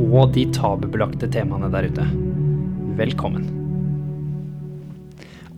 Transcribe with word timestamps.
og 0.00 0.32
de 0.34 0.46
tabubelagte 0.54 1.28
temaene 1.32 1.70
der 1.72 1.88
ute. 1.90 2.06
Velkommen. 2.98 3.48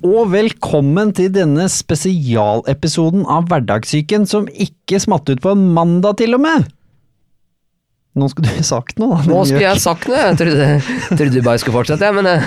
Og 0.04 0.28
velkommen 0.34 1.14
til 1.16 1.30
denne 1.32 1.64
spesialepisoden 1.72 3.24
av 3.30 3.46
Hverdagssyken 3.48 4.26
som 4.28 4.48
ikke 4.50 5.00
smatt 5.00 5.30
ut 5.30 5.40
på 5.44 5.54
en 5.54 5.68
mandag 5.76 6.18
til 6.20 6.36
og 6.36 6.42
med. 6.44 6.66
Nå 8.14 8.28
skulle 8.30 8.52
du 8.54 8.62
sagt 8.62 9.00
noe, 9.02 9.16
da. 9.16 9.24
Nå 9.26 9.40
skulle 9.48 9.64
jeg 9.64 9.80
sagt 9.82 10.04
noe, 10.06 10.20
jeg 10.20 10.36
trodde, 10.38 10.66
trodde 11.08 11.32
du 11.34 11.40
bare 11.42 11.58
skulle 11.58 11.80
fortsette, 11.80 12.06
jeg, 12.06 12.14
men 12.14 12.28
eh, 12.30 12.44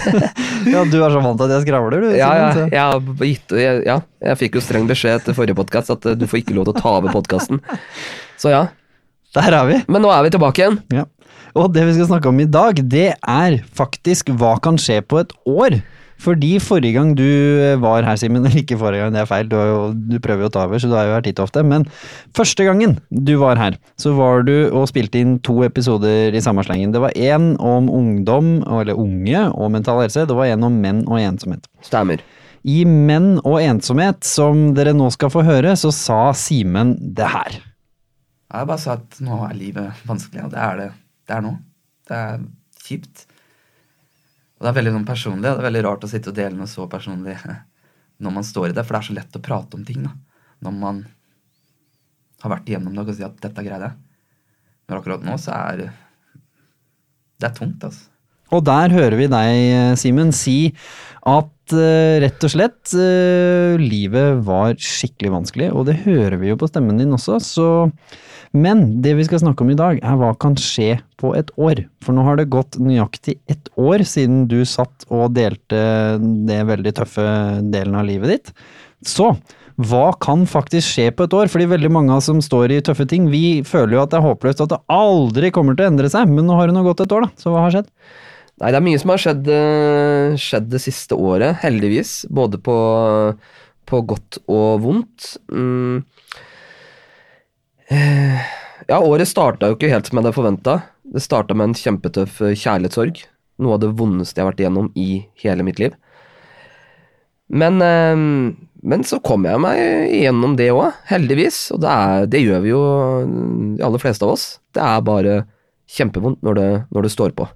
Ja, 0.74 0.84
du 0.86 1.00
er 1.00 1.10
så 1.10 1.22
vant 1.24 1.40
til 1.40 1.48
at 1.48 1.56
jeg 1.56 1.64
skravler, 1.64 2.04
du. 2.04 2.12
ja, 2.14 2.28
ja, 2.38 2.52
jeg, 2.70 3.16
gitt, 3.32 3.56
jeg, 3.58 3.82
ja, 3.88 3.98
jeg 4.28 4.40
fikk 4.44 4.60
jo 4.60 4.62
streng 4.62 4.86
beskjed 4.86 5.18
etter 5.18 5.34
forrige 5.34 5.58
podkast 5.58 5.90
at 5.96 6.06
eh, 6.12 6.14
du 6.20 6.28
får 6.30 6.44
ikke 6.44 6.54
lov 6.54 6.68
til 6.68 6.76
å 6.76 6.84
ta 6.84 6.94
over 7.00 7.16
podkasten. 7.16 7.58
Så 8.38 8.54
ja. 8.54 8.68
Der 9.34 9.58
er 9.58 9.66
vi. 9.66 9.80
Men 9.90 10.04
nå 10.04 10.12
er 10.14 10.24
vi 10.26 10.32
tilbake 10.34 10.62
igjen. 10.62 10.78
Ja. 10.94 11.08
Og 11.58 11.70
det 11.74 11.84
vi 11.86 11.96
skal 11.96 12.08
snakke 12.10 12.30
om 12.30 12.40
i 12.42 12.48
dag, 12.50 12.78
det 12.90 13.10
er 13.18 13.58
faktisk 13.78 14.32
hva 14.38 14.56
kan 14.62 14.78
skje 14.80 15.00
på 15.06 15.20
et 15.22 15.34
år. 15.46 15.80
Fordi 16.24 16.52
forrige 16.62 16.94
gang 16.94 17.10
du 17.18 17.26
var 17.82 18.06
her, 18.06 18.16
Simen, 18.18 18.44
eller 18.46 18.62
ikke 18.62 18.78
forrige 18.80 19.02
gang, 19.02 19.14
det 19.14 19.22
er 19.24 19.28
feil, 19.28 19.48
du, 19.50 19.56
jo, 19.58 19.80
du 19.94 20.16
prøver 20.22 20.46
jo 20.46 20.50
å 20.50 20.54
ta 20.54 20.64
over, 20.68 20.80
så 20.80 20.90
du 20.90 20.94
er 20.98 21.08
jo 21.08 21.16
her 21.16 21.26
titt 21.26 21.42
og 21.42 21.48
ofte, 21.48 21.64
men 21.66 21.86
første 22.38 22.66
gangen 22.66 22.96
du 23.10 23.34
var 23.42 23.60
her, 23.60 23.78
så 24.00 24.14
var 24.16 24.46
du 24.46 24.54
og 24.70 24.86
spilte 24.90 25.20
inn 25.20 25.36
to 25.44 25.60
episoder 25.66 26.34
i 26.34 26.44
samme 26.44 26.64
slengen. 26.66 26.94
Det 26.94 27.02
var 27.02 27.18
én 27.18 27.52
om 27.58 27.90
ungdom, 27.92 28.56
eller 28.78 28.98
unge, 28.98 29.44
og 29.52 29.74
mental 29.74 30.00
helse, 30.04 30.26
det 30.30 30.38
var 30.38 30.54
en 30.54 30.70
om 30.70 30.80
menn 30.86 31.04
og 31.08 31.20
ensomhet. 31.20 31.68
Stemmer. 31.84 32.22
I 32.64 32.80
Menn 32.88 33.34
og 33.42 33.58
ensomhet, 33.60 34.24
som 34.24 34.70
dere 34.72 34.94
nå 34.96 35.10
skal 35.12 35.28
få 35.34 35.42
høre, 35.44 35.74
så 35.76 35.90
sa 35.92 36.20
Simen 36.32 36.94
det 37.18 37.28
her. 37.28 37.58
Jeg 38.54 38.70
bare 38.70 38.82
sa 38.82 38.96
at 38.98 39.16
nå 39.24 39.38
er 39.48 39.56
livet 39.58 40.02
vanskelig, 40.06 40.44
og 40.46 40.52
det 40.52 40.60
er 40.62 40.80
det. 40.80 40.90
Det 41.26 41.34
er 41.36 41.44
nå. 41.44 41.54
Det 42.06 42.18
er 42.18 42.44
kjipt. 42.84 43.24
Og 44.54 44.66
det 44.66 44.70
er 44.70 44.76
veldig 44.78 44.94
sånn 44.94 45.08
personlig, 45.08 45.48
og 45.50 45.56
det 45.56 45.64
er 45.64 45.68
veldig 45.70 45.84
rart 45.88 46.06
å 46.06 46.10
sitte 46.10 46.30
og 46.30 46.38
dele 46.38 46.58
noe 46.58 46.70
så 46.70 46.86
personlig 46.90 47.36
når 48.22 48.34
man 48.36 48.46
står 48.46 48.70
i 48.70 48.76
det, 48.76 48.84
for 48.86 48.94
det 48.94 49.00
er 49.00 49.08
så 49.08 49.16
lett 49.16 49.36
å 49.36 49.42
prate 49.42 49.76
om 49.76 49.84
ting 49.84 50.04
da. 50.06 50.12
når 50.64 50.74
man 50.78 51.02
har 52.44 52.52
vært 52.52 52.70
igjennom 52.70 52.94
det 52.94 53.04
og 53.04 53.16
si 53.16 53.24
at 53.26 53.40
dette 53.42 53.64
greide 53.66 53.90
jeg. 53.90 53.98
Men 54.84 54.98
akkurat 55.00 55.24
nå 55.26 55.36
så 55.40 55.54
er 55.56 55.86
det 57.40 57.48
er 57.48 57.56
tungt, 57.56 57.82
altså. 57.84 58.10
Og 58.54 58.60
der 58.62 58.92
hører 58.92 59.16
vi 59.18 59.26
deg, 59.32 59.96
Simen, 59.98 60.30
si 60.36 60.58
at 61.26 61.74
uh, 61.74 62.14
rett 62.22 62.44
og 62.46 62.52
slett 62.52 62.92
uh, 62.92 63.80
livet 63.80 64.44
var 64.46 64.76
skikkelig 64.78 65.32
vanskelig, 65.32 65.70
og 65.72 65.88
det 65.88 66.02
hører 66.04 66.36
vi 66.38 66.52
jo 66.52 66.58
på 66.60 66.68
stemmen 66.70 67.00
din 67.00 67.16
også, 67.16 67.40
så 67.42 67.68
Men 68.54 68.84
det 69.02 69.16
vi 69.18 69.24
skal 69.26 69.40
snakke 69.42 69.64
om 69.64 69.72
i 69.72 69.78
dag, 69.78 69.98
er 69.98 70.18
hva 70.20 70.30
kan 70.38 70.54
skje 70.60 71.00
på 71.18 71.32
et 71.34 71.50
år. 71.58 71.82
For 72.04 72.14
nå 72.14 72.22
har 72.26 72.38
det 72.38 72.52
gått 72.54 72.78
nøyaktig 72.78 73.40
ett 73.50 73.66
år 73.74 74.04
siden 74.06 74.44
du 74.50 74.60
satt 74.68 75.06
og 75.10 75.34
delte 75.34 75.80
det 76.46 76.60
veldig 76.68 76.94
tøffe 76.94 77.26
delen 77.74 77.98
av 77.98 78.06
livet 78.06 78.30
ditt. 78.30 78.52
Så 79.04 79.32
hva 79.74 80.12
kan 80.22 80.44
faktisk 80.46 80.86
skje 80.86 81.08
på 81.18 81.26
et 81.26 81.34
år? 81.34 81.50
Fordi 81.50 81.66
veldig 81.72 81.90
mange 81.90 82.14
av 82.14 82.22
oss 82.22 82.30
som 82.30 82.38
står 82.44 82.76
i 82.76 82.82
tøffe 82.86 83.08
ting, 83.10 83.26
vi 83.32 83.64
føler 83.66 83.96
jo 83.96 84.04
at 84.04 84.14
det 84.14 84.20
er 84.20 84.28
håpløst, 84.28 84.62
at 84.62 84.76
det 84.76 84.82
aldri 84.92 85.50
kommer 85.54 85.74
til 85.74 85.88
å 85.88 85.90
endre 85.90 86.12
seg. 86.12 86.30
Men 86.30 86.46
nå 86.46 86.54
har 86.60 86.70
det 86.70 86.76
nå 86.76 86.84
gått 86.86 87.02
et 87.02 87.14
år, 87.16 87.26
da. 87.26 87.42
Så 87.42 87.50
hva 87.50 87.66
har 87.66 87.74
skjedd? 87.74 87.90
Nei, 88.62 88.70
det 88.70 88.78
er 88.78 88.86
mye 88.86 89.02
som 89.02 89.10
har 89.10 89.22
skjedd, 89.24 89.50
eh, 89.50 90.38
skjedd 90.38 90.70
det 90.70 90.84
siste 90.84 91.18
året, 91.18 91.58
heldigvis. 91.64 92.20
Både 92.30 92.62
på, 92.62 92.76
på 93.90 94.02
godt 94.14 94.38
og 94.46 94.84
vondt. 94.86 95.32
Mm. 95.50 96.04
Eh, 97.92 98.40
Ja, 98.88 98.98
året 99.00 99.28
starta 99.30 99.70
jo 99.70 99.76
ikke 99.78 99.88
helt 99.88 100.08
som 100.08 100.18
jeg 100.18 100.24
hadde 100.26 100.36
forventa. 100.36 100.74
Det 101.08 101.22
starta 101.24 101.54
med 101.56 101.70
en 101.70 101.78
kjempetøff 101.78 102.40
eh, 102.44 102.56
kjærlighetssorg. 102.58 103.22
Noe 103.62 103.76
av 103.76 103.80
det 103.80 103.92
vondeste 103.96 104.40
jeg 104.40 104.44
har 104.44 104.50
vært 104.52 104.60
igjennom 104.64 104.90
i 104.98 105.24
hele 105.40 105.64
mitt 105.64 105.80
liv. 105.80 105.94
Men, 107.48 107.80
eh, 107.84 108.16
men 108.84 109.04
så 109.08 109.20
kom 109.24 109.46
jeg 109.48 109.62
meg 109.62 109.80
igjennom 110.12 110.56
det 110.60 110.68
òg, 110.74 110.90
heldigvis. 111.08 111.70
Og 111.72 111.80
det, 111.84 111.92
er, 111.94 112.26
det 112.28 112.42
gjør 112.44 112.64
vi 112.64 112.74
jo, 112.74 112.82
de 113.78 113.84
aller 113.86 114.02
fleste 114.02 114.26
av 114.26 114.34
oss. 114.34 114.46
Det 114.76 114.84
er 114.84 115.06
bare 115.06 115.38
kjempevondt 115.94 116.44
når 116.44 116.60
det, 116.60 116.68
når 116.92 117.06
det 117.08 117.14
står 117.14 117.32
på. 117.38 117.48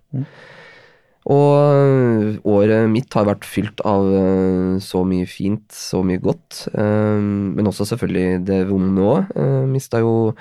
Og 1.29 1.51
øh, 1.61 2.39
året 2.49 2.89
mitt 2.89 3.13
har 3.13 3.27
vært 3.29 3.45
fylt 3.45 3.83
av 3.85 4.07
øh, 4.09 4.79
så 4.81 5.03
mye 5.05 5.27
fint, 5.29 5.67
så 5.75 6.01
mye 6.07 6.23
godt. 6.25 6.69
øh, 6.73 7.21
Men 7.21 7.69
også 7.69 7.85
selvfølgelig 7.91 8.47
det 8.49 8.63
vonde 8.71 9.05
òg. 9.05 9.35
Mista 9.69 10.01
jo 10.01 10.33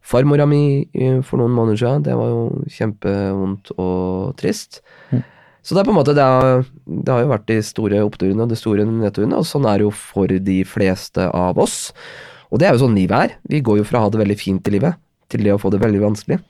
farmora 0.00 0.46
mi 0.48 0.88
for 1.28 1.36
noen 1.36 1.52
måneder 1.52 1.76
siden. 1.76 2.06
Det 2.06 2.16
var 2.16 2.32
jo 2.32 2.64
kjempevondt 2.72 3.74
og 3.76 4.32
trist. 4.40 4.80
Så 5.60 5.76
det 5.76 5.82
er 5.82 5.90
på 5.90 5.92
en 5.92 5.98
måte 5.98 6.14
det 6.16 6.24
har, 6.24 6.62
det 6.88 7.12
har 7.12 7.20
jo 7.20 7.32
vært 7.34 7.48
de 7.50 7.58
store 7.60 8.00
oppturene 8.00 8.46
og 8.46 8.48
de 8.48 8.56
store 8.56 8.86
nedturene, 8.88 9.36
og 9.36 9.44
sånn 9.44 9.68
er 9.68 9.76
det 9.76 9.84
jo 9.84 9.92
for 9.92 10.32
de 10.32 10.62
fleste 10.64 11.26
av 11.36 11.60
oss. 11.60 11.90
Og 12.48 12.62
det 12.62 12.66
er 12.66 12.72
jo 12.74 12.86
sånn 12.86 12.96
livet 12.96 13.26
er. 13.28 13.34
Vi 13.44 13.60
går 13.60 13.82
jo 13.82 13.84
fra 13.84 14.00
å 14.00 14.06
ha 14.06 14.12
det 14.12 14.22
veldig 14.22 14.38
fint 14.40 14.70
i 14.72 14.74
livet 14.78 14.96
til 15.30 15.44
det 15.44 15.52
å 15.52 15.60
få 15.60 15.68
det 15.70 15.82
veldig 15.84 16.00
vanskelig. 16.02 16.40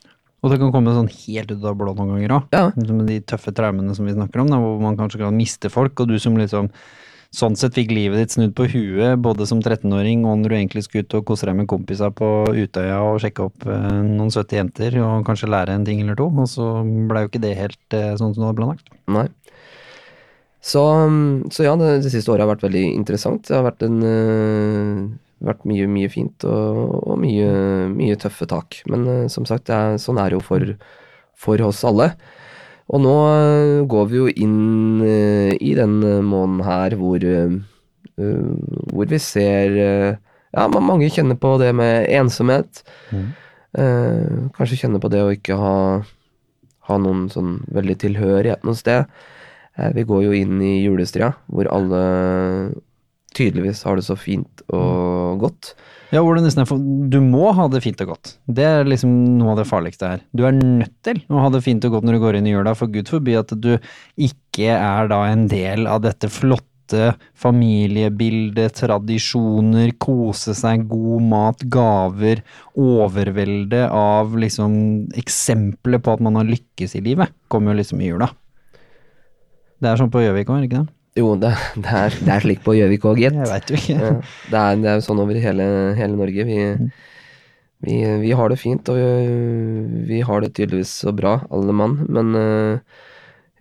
Og 0.41 0.53
det 0.53 0.61
kan 0.63 0.73
komme 0.73 0.95
sånn 0.97 1.11
helt 1.13 1.53
ut 1.53 1.65
av 1.69 1.77
blå 1.77 1.93
noen 1.93 2.15
ganger 2.15 2.37
òg. 2.39 2.57
Ja. 2.57 2.71
Med 2.79 3.07
de 3.11 3.21
tøffe 3.29 3.53
traumene 3.57 3.93
som 3.97 4.09
vi 4.09 4.17
snakker 4.17 4.43
om, 4.43 4.49
da, 4.53 4.61
hvor 4.63 4.81
man 4.81 4.97
kanskje 4.97 5.21
kan 5.21 5.37
miste 5.37 5.69
folk, 5.73 6.01
og 6.01 6.09
du 6.09 6.17
som 6.23 6.39
liksom 6.41 6.71
sånn 7.31 7.55
sett 7.55 7.77
fikk 7.79 7.93
livet 7.95 8.19
ditt 8.19 8.33
snudd 8.35 8.57
på 8.59 8.67
huet, 8.73 9.21
både 9.23 9.47
som 9.47 9.61
13-åring 9.63 10.25
og 10.27 10.41
når 10.41 10.51
du 10.51 10.57
egentlig 10.57 10.83
skulle 10.87 11.07
ut 11.07 11.15
og 11.21 11.29
kose 11.29 11.47
deg 11.47 11.61
med 11.61 11.69
kompiser 11.71 12.11
på 12.11 12.27
Utøya 12.51 12.97
og 13.07 13.21
sjekke 13.23 13.45
opp 13.47 13.67
eh, 13.71 14.01
noen 14.03 14.33
søte 14.35 14.59
jenter 14.59 14.97
og 15.05 15.23
kanskje 15.29 15.51
lære 15.53 15.77
en 15.79 15.87
ting 15.87 16.03
eller 16.03 16.19
to, 16.19 16.27
og 16.27 16.51
så 16.51 16.73
blei 16.83 17.23
jo 17.23 17.31
ikke 17.31 17.45
det 17.45 17.55
helt 17.59 17.97
eh, 17.97 18.17
sånn 18.19 18.35
som 18.35 18.43
du 18.43 18.49
hadde 18.49 18.59
planlagt. 18.59 18.91
Nei. 19.15 19.29
Så, 20.61 20.83
så 21.55 21.65
ja, 21.65 21.77
det, 21.79 21.93
det 22.05 22.11
siste 22.13 22.35
året 22.35 22.45
har 22.45 22.51
vært 22.51 22.67
veldig 22.67 22.85
interessant. 22.99 23.47
Det 23.47 23.57
har 23.57 23.65
vært, 23.65 23.87
en, 23.87 24.03
øh, 24.05 25.05
vært 25.45 25.65
mye, 25.69 25.89
mye 25.91 26.11
fint 26.13 26.45
og, 26.49 26.81
og 27.01 27.19
mye, 27.23 27.49
mye 27.95 28.19
tøffe 28.21 28.49
tak. 28.51 28.81
Men 28.91 29.09
uh, 29.09 29.25
som 29.33 29.49
sagt, 29.49 29.73
er, 29.73 29.99
sånn 30.01 30.21
er 30.21 30.31
det 30.31 30.39
jo 30.39 30.45
for, 30.45 30.75
for 31.39 31.67
oss 31.67 31.83
alle. 31.89 32.13
Og 32.91 33.03
nå 33.05 33.17
uh, 33.17 33.83
går 33.91 34.09
vi 34.11 34.21
jo 34.21 34.31
inn 34.33 35.05
uh, 35.05 35.53
i 35.57 35.75
den 35.79 36.01
måneden 36.27 36.65
her 36.67 36.97
hvor, 37.01 37.29
hvor 38.21 39.09
vi 39.09 39.21
ser 39.23 39.77
Ja, 40.51 40.65
mange 40.67 41.07
kjenner 41.15 41.39
på 41.39 41.55
det 41.63 41.71
med 41.79 42.09
ensomhet. 42.11 42.83
Eh, 43.79 44.49
kanskje 44.57 44.81
kjenner 44.81 44.99
på 44.99 45.09
det 45.13 45.21
å 45.23 45.31
ikke 45.31 45.55
ha, 45.55 45.75
ha 46.89 46.97
noen 46.99 47.29
sånn 47.31 47.61
veldig 47.71 47.97
tilhørighet 48.03 48.67
noe 48.67 48.79
sted. 48.79 49.07
Vi 49.95 50.03
går 50.05 50.25
jo 50.27 50.33
inn 50.35 50.59
i 50.59 50.81
julestria, 50.83 51.31
hvor 51.47 51.71
alle 51.71 52.01
tydeligvis 53.37 53.83
har 53.87 53.99
det 53.99 54.05
så 54.07 54.17
fint 54.19 54.63
og 54.75 55.41
godt. 55.43 55.75
Ja, 56.11 56.23
hvor 56.25 56.35
det 56.35 56.43
nesten 56.43 56.65
er 56.65 57.11
Du 57.13 57.21
må 57.23 57.53
ha 57.55 57.69
det 57.71 57.83
fint 57.85 58.01
og 58.03 58.15
godt. 58.15 58.33
Det 58.51 58.67
er 58.67 58.89
liksom 58.89 59.13
noe 59.39 59.53
av 59.55 59.61
det 59.61 59.69
farligste 59.71 60.09
her. 60.11 60.25
Du 60.35 60.43
er 60.47 60.57
nødt 60.57 60.97
til 61.07 61.23
å 61.31 61.45
ha 61.45 61.53
det 61.55 61.63
fint 61.67 61.85
og 61.87 61.95
godt 61.95 62.09
når 62.09 62.19
du 62.19 62.25
går 62.25 62.41
inn 62.41 62.49
i 62.51 62.55
jula, 62.57 62.75
for 62.79 62.91
gud 62.91 63.11
forby 63.11 63.37
at 63.39 63.55
du 63.55 63.77
ikke 64.19 64.75
er 64.75 65.11
da 65.13 65.23
en 65.31 65.47
del 65.51 65.87
av 65.91 66.03
dette 66.07 66.31
flotte 66.33 66.67
familiebildet, 67.39 68.75
tradisjoner, 68.81 69.93
kose 70.03 70.57
seg, 70.59 70.89
god 70.91 71.27
mat, 71.31 71.63
gaver, 71.71 72.43
overvelde 72.75 73.85
av 73.87 74.35
liksom 74.35 74.75
eksempler 75.23 76.03
på 76.03 76.17
at 76.17 76.25
man 76.27 76.41
har 76.41 76.51
lykkes 76.51 76.99
i 76.99 77.05
livet, 77.07 77.31
kommer 77.47 77.71
jo 77.71 77.85
liksom 77.85 78.03
i 78.03 78.11
jula. 78.11 78.33
Det 79.81 79.89
er 79.89 80.01
sånn 80.01 80.11
på 80.13 80.27
Gjøvik 80.27 80.51
òg, 80.51 80.67
ikke 80.67 80.83
det? 80.83 81.00
Jo, 81.19 81.35
det, 81.37 81.51
det, 81.75 81.91
er, 81.91 82.15
det 82.23 82.31
er 82.37 82.41
slik 82.45 82.61
på 82.65 82.75
Gjøvik 82.79 83.05
òg, 83.11 83.19
gitt. 83.19 83.35
Jeg 83.35 83.51
veit 83.51 83.71
jo 83.73 83.77
ikke. 83.81 83.97
Ja, 83.99 84.11
det, 84.53 84.59
er, 84.61 84.77
det 84.85 84.91
er 84.93 85.01
sånn 85.05 85.19
over 85.23 85.35
hele, 85.43 85.67
hele 85.99 86.15
Norge. 86.17 86.45
Vi, 86.47 86.59
vi, 87.87 87.99
vi 88.23 88.31
har 88.37 88.53
det 88.53 88.59
fint, 88.61 88.89
og 88.93 88.97
vi, 89.01 89.07
vi 90.11 90.21
har 90.27 90.41
det 90.45 90.53
tydeligvis 90.55 90.93
så 91.03 91.13
bra, 91.17 91.41
alle 91.51 91.75
mann. 91.75 91.97
Men 92.09 92.31
uh, 92.37 93.01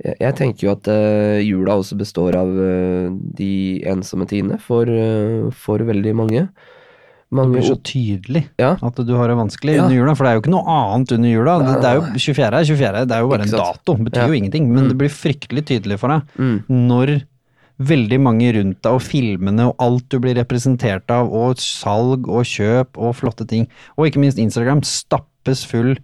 jeg, 0.03 0.15
jeg 0.21 0.35
tenker 0.39 0.67
jo 0.67 0.73
at 0.75 0.89
uh, 0.93 1.39
jula 1.41 1.79
også 1.81 1.97
består 1.99 2.37
av 2.39 2.51
uh, 2.53 3.09
de 3.39 3.51
ensomme 3.89 4.27
tidene 4.29 4.59
for, 4.61 4.91
for 5.57 5.81
veldig 5.89 6.13
mange. 6.21 6.45
Det 7.29 7.43
blir 7.45 7.61
så 7.61 7.75
tydelig 7.85 8.47
Ja. 8.57 8.71
at 8.81 8.97
du 9.05 9.11
har 9.13 9.29
det 9.29 9.35
vanskelig 9.37 9.75
Ja. 9.75 9.83
under 9.85 9.93
jula, 9.99 10.15
for 10.17 10.25
det 10.25 10.29
er 10.31 10.37
jo 10.39 10.41
ikke 10.41 10.53
noe 10.53 10.65
annet 10.73 11.11
under 11.13 11.29
jula. 11.29 11.57
Det, 11.61 11.67
Nei, 11.75 11.81
det 11.83 11.89
er 11.89 11.97
jo 11.99 12.05
24. 12.23 12.47
er 12.61 12.69
24, 12.71 13.03
det 13.09 13.17
er 13.17 13.21
jo 13.25 13.29
bare 13.29 13.45
en 13.45 13.51
dato, 13.53 13.95
betyr 14.05 14.23
Ja. 14.23 14.29
jo 14.31 14.37
ingenting. 14.39 14.69
Men 14.73 14.85
Mm. 14.85 14.87
det 14.93 14.97
blir 15.03 15.13
fryktelig 15.13 15.65
tydelig 15.69 15.99
for 16.01 16.09
deg 16.09 16.21
Mm. 16.41 16.55
når 16.89 17.11
veldig 17.79 18.19
mange 18.19 18.49
rundt 18.57 18.81
deg, 18.83 18.91
og 18.97 19.01
filmene 19.05 19.69
og 19.69 19.75
alt 19.79 20.07
du 20.11 20.17
blir 20.19 20.35
representert 20.35 21.09
av, 21.15 21.29
og 21.31 21.57
salg 21.63 22.27
og 22.27 22.43
kjøp 22.43 22.97
og 22.99 23.15
flotte 23.15 23.47
ting, 23.47 23.67
og 23.95 24.09
ikke 24.09 24.19
minst 24.23 24.41
Instagram, 24.41 24.81
stappes 24.83 25.63
full 25.69 25.95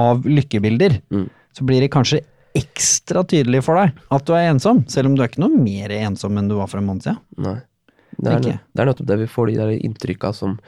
av 0.00 0.24
lykkebilder, 0.26 1.00
Mm. 1.12 1.28
så 1.54 1.64
blir 1.68 1.80
det 1.80 1.90
kanskje 1.92 2.22
ekstra 2.54 3.22
tydelig 3.24 3.62
for 3.64 3.76
deg 3.76 3.92
at 4.10 4.24
du 4.26 4.32
er 4.34 4.50
ensom, 4.50 4.82
selv 4.88 5.06
om 5.08 5.14
du 5.16 5.22
er 5.22 5.28
ikke 5.28 5.40
noe 5.44 5.56
mer 5.56 5.88
ensom 6.02 6.36
enn 6.36 6.48
du 6.50 6.56
var 6.58 6.66
for 6.68 6.78
en 6.82 6.86
måned 6.86 7.02
siden. 7.06 7.18
Nei. 7.38 7.60
Det 8.18 8.28
er, 8.28 8.40
Tenker 8.40 8.58
det 8.74 8.80
er 8.82 8.86
nettopp 8.90 9.06
det 9.08 9.18
vi 9.22 9.26
får 9.26 9.46
de 9.48 9.54
der 9.56 9.70
inntrykka 9.86 10.34
som, 10.36 10.58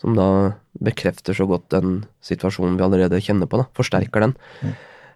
som 0.00 0.16
da 0.18 0.54
bekrefter 0.82 1.36
så 1.36 1.46
godt 1.46 1.68
den 1.70 2.04
situasjonen 2.26 2.74
vi 2.76 2.82
allerede 2.82 3.20
kjenner 3.22 3.46
på, 3.46 3.60
da. 3.60 3.68
Forsterker 3.78 4.24
den. 4.24 4.34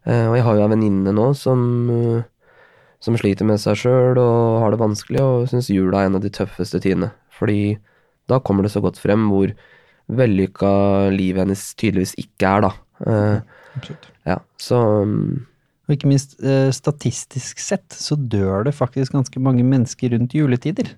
Eh, 0.06 0.28
og 0.30 0.36
jeg 0.38 0.44
har 0.46 0.54
jo 0.54 0.62
ei 0.62 0.70
venninne 0.70 1.12
nå 1.16 1.26
som, 1.34 1.64
eh, 1.90 2.22
som 3.04 3.16
sliter 3.18 3.46
med 3.48 3.60
seg 3.62 3.78
sjøl 3.80 4.18
og 4.20 4.60
har 4.62 4.72
det 4.72 4.80
vanskelig, 4.80 5.22
og 5.22 5.48
syns 5.50 5.70
jula 5.72 6.02
er 6.02 6.10
en 6.10 6.18
av 6.18 6.24
de 6.24 6.32
tøffeste 6.32 6.80
tidene. 6.82 7.12
Fordi 7.36 7.76
da 8.30 8.40
kommer 8.42 8.66
det 8.66 8.72
så 8.74 8.82
godt 8.84 8.98
frem 9.00 9.28
hvor 9.30 9.52
vellykka 10.16 10.70
livet 11.14 11.44
hennes 11.44 11.68
tydeligvis 11.78 12.14
ikke 12.22 12.50
er, 12.50 12.66
da. 12.66 12.72
Eh, 13.06 13.90
ja, 14.26 14.38
så 14.62 14.78
mm, 15.04 15.46
Og 15.86 15.94
ikke 15.94 16.08
minst 16.10 16.38
eh, 16.40 16.70
statistisk 16.74 17.60
sett 17.62 17.94
så 17.94 18.16
dør 18.16 18.64
det 18.66 18.74
faktisk 18.74 19.14
ganske 19.14 19.42
mange 19.42 19.62
mennesker 19.66 20.14
rundt 20.14 20.34
juletider. 20.34 20.94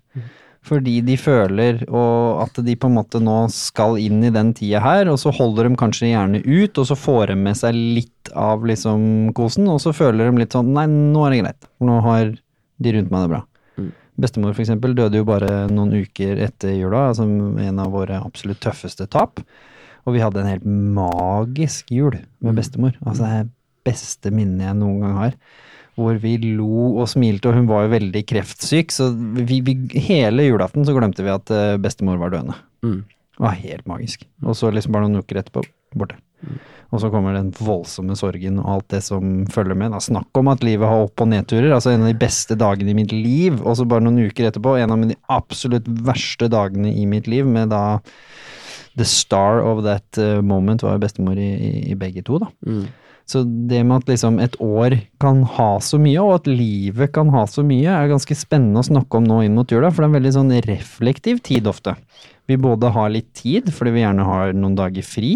Fordi 0.69 0.99
de 1.05 1.17
føler 1.21 1.81
og 1.89 2.43
at 2.45 2.59
de 2.65 2.75
på 2.77 2.91
en 2.91 2.97
måte 2.99 3.21
nå 3.23 3.37
skal 3.53 3.97
inn 4.03 4.21
i 4.27 4.33
den 4.35 4.53
tida 4.57 4.83
her, 4.85 5.09
og 5.09 5.17
så 5.23 5.33
holder 5.35 5.69
de 5.69 5.79
kanskje 5.81 6.11
gjerne 6.11 6.43
ut, 6.45 6.81
og 6.81 6.89
så 6.91 6.97
får 6.99 7.33
de 7.33 7.39
med 7.41 7.57
seg 7.57 7.77
litt 7.77 8.33
av 8.37 8.67
liksom 8.69 9.31
kosen, 9.37 9.69
og 9.73 9.81
så 9.81 9.95
føler 9.97 10.29
de 10.29 10.43
litt 10.43 10.57
sånn 10.57 10.75
nei, 10.77 10.85
nå 10.89 11.25
er 11.25 11.35
det 11.35 11.41
greit, 11.45 11.71
nå 11.81 12.01
har 12.05 12.35
de 12.79 12.95
rundt 12.95 13.15
meg 13.15 13.25
det 13.25 13.33
bra. 13.33 13.41
Mm. 13.79 13.91
Bestemor 14.25 14.55
for 14.55 14.65
eksempel 14.67 14.97
døde 14.99 15.23
jo 15.23 15.29
bare 15.29 15.53
noen 15.73 15.95
uker 16.05 16.43
etter 16.49 16.75
jula, 16.77 17.09
altså 17.13 17.25
en 17.25 17.81
av 17.83 17.95
våre 17.95 18.21
absolutt 18.21 18.61
tøffeste 18.65 19.09
tap. 19.11 19.41
Og 20.07 20.15
vi 20.17 20.23
hadde 20.23 20.41
en 20.41 20.49
helt 20.49 20.69
magisk 20.69 21.91
jul 21.93 22.17
med 22.45 22.57
bestemor. 22.57 22.95
Altså 23.05 23.25
det 23.25 23.33
er 23.35 23.51
beste 23.89 24.33
minnet 24.33 24.69
jeg 24.69 24.79
noen 24.79 25.03
gang 25.05 25.17
har. 25.19 25.35
Hvor 25.99 26.19
vi 26.23 26.37
lo 26.45 26.95
og 27.03 27.09
smilte, 27.11 27.51
og 27.51 27.59
hun 27.59 27.69
var 27.71 27.85
jo 27.85 27.95
veldig 27.97 28.23
kreftsyk, 28.31 28.95
så 28.95 29.11
vi, 29.13 29.61
vi, 29.67 29.75
hele 30.07 30.47
julaften 30.47 30.87
så 30.87 30.95
glemte 30.95 31.27
vi 31.27 31.35
at 31.35 31.51
eh, 31.55 31.77
bestemor 31.83 32.21
var 32.23 32.35
døende. 32.35 32.59
mm. 32.87 33.01
Det 33.39 33.45
var 33.45 33.55
helt 33.55 33.85
magisk. 33.87 34.25
Og 34.43 34.57
så 34.59 34.71
liksom 34.75 34.97
bare 34.97 35.07
noen 35.07 35.23
uker 35.23 35.39
etterpå, 35.39 35.63
borte. 35.95 36.17
Og 36.89 37.03
så 37.03 37.11
kommer 37.13 37.37
den 37.37 37.51
voldsomme 37.55 38.17
sorgen 38.19 38.61
og 38.63 38.71
alt 38.73 38.89
det 38.95 39.03
som 39.07 39.45
følger 39.53 39.77
med. 39.79 39.93
Da. 39.93 40.01
Snakk 40.03 40.41
om 40.41 40.49
at 40.51 40.65
livet 40.67 40.89
har 40.89 41.05
opp- 41.05 41.23
og 41.23 41.29
nedturer. 41.31 41.71
Altså 41.75 41.93
en 41.93 42.03
av 42.03 42.11
de 42.11 42.19
beste 42.19 42.57
dagene 42.59 42.91
i 42.91 42.97
mitt 42.97 43.13
liv, 43.13 43.61
og 43.61 43.77
så 43.79 43.87
bare 43.89 44.03
noen 44.07 44.25
uker 44.27 44.49
etterpå, 44.49 44.75
en 44.79 44.95
av 44.95 45.05
de 45.11 45.19
absolutt 45.31 45.87
verste 45.87 46.49
dagene 46.51 46.91
i 46.91 47.05
mitt 47.07 47.29
liv, 47.31 47.47
med 47.47 47.71
da 47.75 48.01
The 48.99 49.07
star 49.07 49.61
of 49.63 49.85
that 49.85 50.19
eh, 50.19 50.41
moment 50.43 50.83
var 50.83 50.97
jo 50.97 51.05
bestemor 51.05 51.39
i, 51.39 51.53
i, 51.55 51.73
i 51.93 51.99
begge 51.99 52.25
to, 52.27 52.41
da. 52.43 52.49
Mm. 52.67 52.89
Så 53.29 53.43
det 53.45 53.83
med 53.85 54.01
at 54.01 54.09
liksom 54.09 54.39
et 54.41 54.55
år 54.65 54.95
kan 55.21 55.43
ha 55.59 55.71
så 55.85 55.99
mye, 56.01 56.21
og 56.25 56.39
at 56.39 56.47
livet 56.49 57.13
kan 57.13 57.29
ha 57.35 57.43
så 57.51 57.61
mye, 57.67 57.93
er 57.93 58.09
ganske 58.09 58.37
spennende 58.39 58.81
å 58.81 58.89
snakke 58.89 59.21
om 59.21 59.27
nå 59.29 59.43
inn 59.45 59.59
mot 59.59 59.69
jula, 59.69 59.91
for 59.93 60.01
det 60.01 60.07
er 60.07 60.13
en 60.13 60.17
veldig 60.17 60.33
sånn 60.39 60.55
reflektiv 60.65 61.43
tid 61.45 61.69
ofte. 61.69 61.93
Vi 62.49 62.57
både 62.57 62.89
har 62.95 63.13
litt 63.13 63.29
tid, 63.37 63.69
fordi 63.75 63.93
vi 63.99 64.07
gjerne 64.07 64.25
har 64.25 64.57
noen 64.57 64.79
dager 64.79 65.05
fri, 65.05 65.33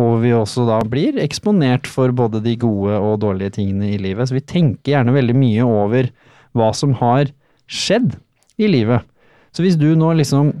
og 0.00 0.22
vi 0.22 0.32
også 0.32 0.64
da 0.68 0.78
blir 0.86 1.18
eksponert 1.20 1.88
for 1.90 2.14
både 2.16 2.40
de 2.44 2.54
gode 2.62 2.96
og 2.96 3.20
dårlige 3.20 3.58
tingene 3.58 3.90
i 3.92 4.00
livet. 4.00 4.30
Så 4.30 4.38
vi 4.38 4.46
tenker 4.46 4.94
gjerne 4.94 5.12
veldig 5.12 5.36
mye 5.36 5.66
over 5.66 6.08
hva 6.56 6.70
som 6.76 6.94
har 7.02 7.28
skjedd 7.70 8.14
i 8.56 8.70
livet. 8.70 9.04
Så 9.52 9.66
hvis 9.66 9.76
du 9.76 9.90
nå 9.98 10.14
liksom 10.16 10.54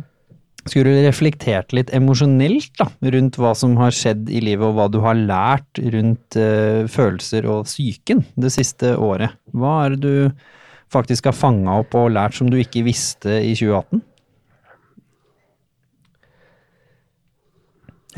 skulle 0.66 0.92
du 0.92 1.04
reflektert 1.06 1.72
litt 1.76 1.92
emosjonelt 1.96 2.72
da, 2.80 2.88
rundt 3.14 3.38
hva 3.40 3.54
som 3.56 3.76
har 3.80 3.94
skjedd 3.96 4.28
i 4.28 4.42
livet, 4.44 4.66
og 4.66 4.76
hva 4.76 4.88
du 4.92 5.00
har 5.04 5.16
lært 5.18 5.80
rundt 5.94 6.36
uh, 6.38 6.84
følelser 6.90 7.48
og 7.48 7.68
psyken 7.68 8.24
det 8.40 8.52
siste 8.54 8.92
året. 9.00 9.38
Hva 9.56 9.76
er 9.86 9.96
det 9.96 10.00
du 10.04 10.46
faktisk 10.90 11.30
har 11.30 11.36
fanga 11.38 11.80
opp 11.80 11.94
og 11.96 12.12
lært 12.12 12.36
som 12.36 12.50
du 12.50 12.58
ikke 12.60 12.84
visste 12.86 13.40
i 13.40 13.54
2018? 13.56 14.04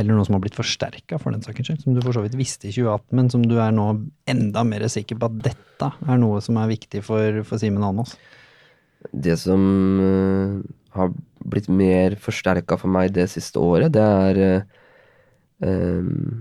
Eller 0.01 0.17
noe 0.17 0.25
som 0.25 0.39
har 0.39 0.43
blitt 0.43 0.57
forsterka, 0.57 1.19
for 1.21 1.35
den 1.35 1.43
saks 1.45 1.67
skyld. 1.69 1.83
Som 1.85 1.95
du 1.95 2.01
for 2.01 2.17
så 2.17 2.23
vidt 2.25 2.37
visste 2.39 2.71
i 2.71 2.73
2018, 2.73 3.11
men 3.19 3.29
som 3.33 3.43
du 3.45 3.59
er 3.61 3.75
nå 3.77 3.91
enda 4.31 4.65
mer 4.65 4.87
sikker 4.91 5.19
på 5.21 5.29
at 5.29 5.43
dette 5.51 5.91
er 5.93 6.23
noe 6.23 6.41
som 6.45 6.57
er 6.59 6.71
viktig 6.73 7.03
for, 7.05 7.43
for 7.47 7.61
Simen 7.61 7.85
Almås. 7.85 8.17
Det 9.13 9.37
som 9.39 9.61
uh, 10.01 10.63
har 10.97 11.13
blitt 11.53 11.69
mer 11.73 12.17
forsterka 12.21 12.79
for 12.81 12.93
meg 12.93 13.13
det 13.15 13.29
siste 13.33 13.61
året, 13.63 13.93
det 13.95 14.03
er 14.03 14.41
eh, 14.43 16.41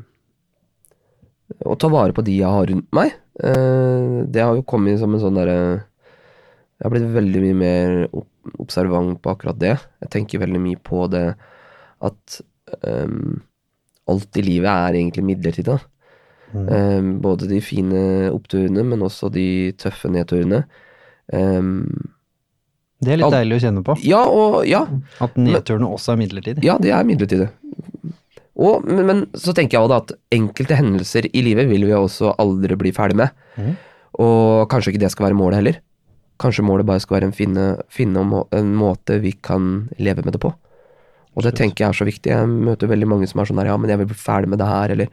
å 1.68 1.78
ta 1.80 1.90
vare 1.92 2.16
på 2.16 2.24
de 2.26 2.40
jeg 2.40 2.50
har 2.50 2.70
rundt 2.72 2.90
meg. 2.96 3.14
Uh, 3.42 4.28
det 4.30 4.44
har 4.44 4.58
jo 4.58 4.68
kommet 4.68 5.00
som 5.02 5.14
en 5.16 5.22
sånn 5.22 5.38
derre 5.40 5.56
Jeg 5.56 6.84
har 6.84 6.92
blitt 6.94 7.14
veldig 7.16 7.42
mye 7.46 7.56
mer 7.58 7.94
observant 8.62 9.20
på 9.22 9.32
akkurat 9.34 9.60
det. 9.62 9.76
Jeg 10.02 10.12
tenker 10.16 10.42
veldig 10.42 10.62
mye 10.62 10.80
på 10.82 11.06
det 11.14 11.28
at 12.02 12.38
um, 12.82 13.42
alt 14.10 14.40
i 14.42 14.44
livet 14.46 14.72
er 14.72 14.98
egentlig 14.98 15.26
midlertidig. 15.28 15.76
da. 15.76 15.78
Um, 16.52 17.20
både 17.22 17.48
de 17.52 17.62
fine 17.64 18.32
oppturene, 18.34 18.84
men 18.84 19.06
også 19.06 19.30
de 19.30 19.76
tøffe 19.78 20.10
nedturene. 20.10 20.64
Um, 21.32 21.86
Det 23.02 23.14
er 23.16 23.18
litt 23.22 23.26
Al- 23.28 23.34
deilig 23.40 23.58
å 23.58 23.62
kjenne 23.64 23.84
på. 23.86 23.96
ja, 24.06 24.22
og 24.30 24.62
ja. 24.70 24.84
At 25.26 25.38
nedturene 25.40 25.90
også 25.90 26.14
er 26.14 26.20
midlertidige. 26.22 26.66
Ja, 26.68 26.76
det 26.82 26.92
er 26.94 27.06
midlertidige. 27.08 27.50
Og, 28.62 28.84
men, 28.86 29.06
men 29.08 29.22
så 29.34 29.56
tenker 29.58 29.78
jeg 29.78 29.86
også 29.86 29.94
da 29.94 30.02
at 30.04 30.12
enkelte 30.38 30.78
hendelser 30.78 31.26
i 31.34 31.42
livet 31.46 31.70
vil 31.72 31.88
vi 31.88 31.96
også 31.98 32.36
aldri 32.42 32.78
bli 32.78 32.92
ferdig 32.94 33.18
med. 33.24 33.32
Mm. 33.58 33.72
Og 34.22 34.68
kanskje 34.70 34.94
ikke 34.94 35.02
det 35.06 35.12
skal 35.16 35.30
være 35.30 35.40
målet 35.40 35.62
heller. 35.62 35.80
Kanskje 36.42 36.66
målet 36.66 36.86
bare 36.90 37.02
skal 37.02 37.18
være 37.20 37.30
en 37.32 37.36
finne, 37.38 37.66
finne 37.94 38.22
må, 38.28 38.44
en 38.58 38.74
måte 38.78 39.18
vi 39.24 39.32
kan 39.46 39.88
leve 40.02 40.26
med 40.26 40.36
det 40.36 40.44
på. 40.44 40.52
Og 41.32 41.46
det 41.46 41.56
tenker 41.58 41.86
jeg 41.86 41.94
er 41.94 41.98
så 41.98 42.06
viktig. 42.08 42.34
Jeg 42.34 42.50
møter 42.52 42.92
veldig 42.92 43.08
mange 43.08 43.30
som 43.30 43.40
er 43.42 43.50
sånn 43.50 43.62
her, 43.62 43.72
ja, 43.72 43.78
men 43.80 43.90
jeg 43.94 44.02
vil 44.02 44.10
bli 44.12 44.20
ferdig 44.20 44.52
med 44.52 44.60
det 44.62 44.68
her, 44.68 44.94
eller 44.98 45.12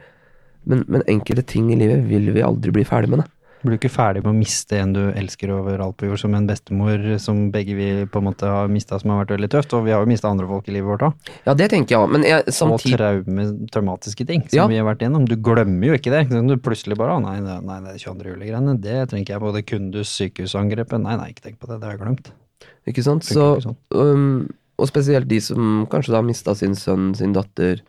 men, 0.69 0.83
men 0.91 1.05
enkelte 1.09 1.45
ting 1.47 1.69
i 1.73 1.79
livet 1.79 2.03
vil 2.11 2.33
vi 2.35 2.43
aldri 2.45 2.75
bli 2.75 2.85
ferdig 2.85 3.13
med, 3.13 3.23
da. 3.23 3.31
Blir 3.63 3.75
du 3.75 3.79
ikke 3.81 3.91
ferdig 3.91 4.21
med 4.23 4.31
å 4.31 4.39
miste 4.39 4.77
en 4.79 4.93
du 4.95 5.01
elsker 5.19 5.51
overalt 5.51 5.97
på 5.99 6.07
jord, 6.07 6.21
som 6.23 6.35
en 6.39 6.47
bestemor 6.47 7.03
som 7.19 7.41
begge 7.51 7.75
vi 7.75 7.89
på 8.07 8.21
en 8.21 8.27
måte 8.29 8.47
har 8.47 8.69
mista, 8.71 8.99
som 9.03 9.11
har 9.11 9.25
vært 9.25 9.33
veldig 9.35 9.49
tøft, 9.51 9.75
og 9.75 9.83
vi 9.89 9.91
har 9.91 10.05
jo 10.05 10.11
mista 10.11 10.31
andre 10.31 10.47
folk 10.47 10.69
i 10.71 10.77
livet 10.77 10.87
vårt 10.93 11.07
òg. 11.09 11.33
Ja, 11.49 11.55
det 11.59 11.71
tenker 11.73 11.97
jeg 11.97 12.03
òg, 12.05 12.13
men 12.15 12.23
jeg, 12.29 12.45
Og 12.69 12.79
traume, 12.85 13.47
traumatiske 13.75 14.27
ting 14.29 14.45
som 14.47 14.57
Ja. 14.61 14.67
vi 14.71 14.79
har 14.79 14.87
vært 14.87 15.03
igjennom. 15.03 15.27
Du 15.27 15.35
glemmer 15.37 15.91
jo 15.91 15.95
ikke 15.99 16.13
det. 16.15 16.29
Du 16.31 16.57
plutselig 16.57 16.97
bare 16.97 17.19
«Å, 17.19 17.23
nei, 17.23 17.41
nei, 17.41 17.81
det 17.83 17.95
er 17.97 17.99
22. 17.99 18.31
juli-greiene, 18.37 18.81
det 18.81 19.09
tenker 19.11 19.35
jeg 19.35 19.41
på. 19.43 19.53
Det 19.53 19.67
Kundus 19.67 20.09
sykehusangrepet, 20.21 21.01
nei, 21.03 21.17
nei, 21.17 21.31
ikke 21.33 21.49
tenk 21.49 21.59
på 21.59 21.67
det, 21.67 21.81
det 21.81 21.89
har 21.89 21.97
jeg 21.97 22.05
glemt. 22.07 22.31
Ikke 22.87 23.03
sant? 23.03 23.25
Så, 23.27 23.57
ikke 23.59 23.69
sånn. 23.69 23.77
um, 23.91 24.49
og 24.79 24.87
spesielt 24.87 25.27
de 25.27 25.41
som 25.43 25.87
kanskje 25.91 26.13
da 26.15 26.21
har 26.23 26.27
mista 26.27 26.55
sin 26.55 26.75
sønn, 26.79 27.11
sin 27.19 27.33
datter. 27.35 27.83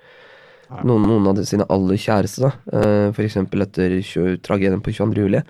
Noen, 0.86 1.08
noen 1.08 1.30
av 1.32 1.42
sine 1.48 1.66
aller 1.74 2.00
kjæreste, 2.00 2.46
da. 2.46 2.52
F.eks. 2.70 3.16
for 3.18 3.26
eksempel 3.26 3.66
etter 3.66 3.96
tragedien 4.46 4.84
på 4.86 4.94
22. 4.96 5.26
juli. 5.26 5.42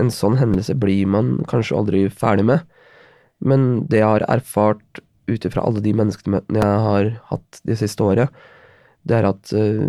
En 0.00 0.12
sånn 0.14 0.38
hendelse 0.38 0.76
blir 0.78 1.08
man 1.10 1.36
kanskje 1.50 1.76
aldri 1.76 2.04
ferdig 2.12 2.46
med, 2.48 2.64
men 3.44 3.84
det 3.90 4.00
jeg 4.00 4.10
har 4.12 4.26
erfart 4.30 5.02
ut 5.26 5.46
ifra 5.48 5.64
alle 5.64 5.82
de 5.84 5.94
menneskemøtene 5.96 6.60
jeg 6.60 6.82
har 6.86 7.10
hatt 7.30 7.60
det 7.66 7.78
siste 7.80 8.04
året, 8.04 8.32
det 9.04 9.18
er 9.18 9.28
at 9.28 9.52
uh, 9.52 9.84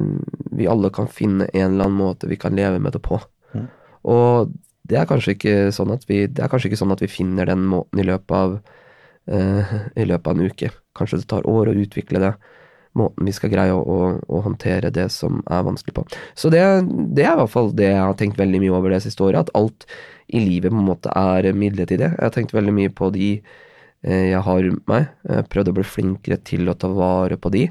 vi 0.56 0.68
alle 0.68 0.92
kan 0.96 1.08
finne 1.12 1.48
en 1.54 1.76
eller 1.76 1.88
annen 1.88 2.00
måte 2.00 2.28
vi 2.28 2.40
kan 2.40 2.56
leve 2.56 2.82
med 2.84 2.96
det 2.96 3.04
på. 3.06 3.20
Mm. 3.56 3.68
Og 4.12 4.56
det 4.86 5.00
er 5.00 5.08
kanskje 5.10 5.36
ikke 5.36 5.56
sånn 5.74 5.94
at 5.96 6.04
vi 6.06 6.26
Det 6.30 6.44
er 6.44 6.50
kanskje 6.52 6.70
ikke 6.70 6.82
sånn 6.84 6.94
at 6.94 7.02
vi 7.02 7.10
finner 7.10 7.48
den 7.50 7.64
måten 7.66 8.02
i 8.02 8.06
løpet 8.06 8.36
av 8.38 8.58
eh, 9.26 9.72
i 9.98 10.06
løpet 10.06 10.28
av 10.30 10.36
en 10.36 10.52
uke. 10.52 10.70
Kanskje 10.98 11.22
det 11.22 11.30
tar 11.32 11.48
år 11.50 11.72
å 11.72 11.78
utvikle 11.86 12.22
det. 12.22 12.34
Måten 12.96 13.28
vi 13.28 13.34
skal 13.36 13.52
greie 13.52 13.76
å, 13.76 13.82
å, 13.82 14.10
å 14.32 14.42
håndtere 14.46 14.92
det 14.96 15.10
som 15.14 15.42
er 15.52 15.66
vanskelig 15.68 15.96
på. 15.98 16.06
Så 16.38 16.52
det, 16.54 16.62
det 17.16 17.26
er 17.26 17.34
i 17.34 17.40
hvert 17.42 17.52
fall 17.52 17.74
det 17.76 17.90
jeg 17.92 18.02
har 18.02 18.16
tenkt 18.20 18.40
veldig 18.40 18.62
mye 18.64 18.76
over 18.78 18.96
det 18.96 19.02
siste 19.04 19.26
året. 19.26 19.46
At 19.46 19.56
alt 19.60 19.88
i 20.32 20.42
livet 20.42 20.72
på 20.74 20.80
en 20.80 20.88
måte 20.88 21.12
er 21.12 21.52
midlertidig. 21.54 22.08
Jeg 22.14 22.24
har 22.24 22.34
tenkt 22.36 22.56
veldig 22.56 22.76
mye 22.76 22.94
på 22.96 23.12
de 23.14 23.34
eh, 23.36 24.32
jeg 24.32 24.46
har 24.48 24.64
rundt 24.70 24.88
meg. 24.90 25.12
Prøvd 25.52 25.74
å 25.74 25.76
bli 25.80 25.86
flinkere 25.86 26.40
til 26.48 26.72
å 26.72 26.78
ta 26.80 26.90
vare 26.94 27.38
på 27.42 27.52
de. 27.54 27.68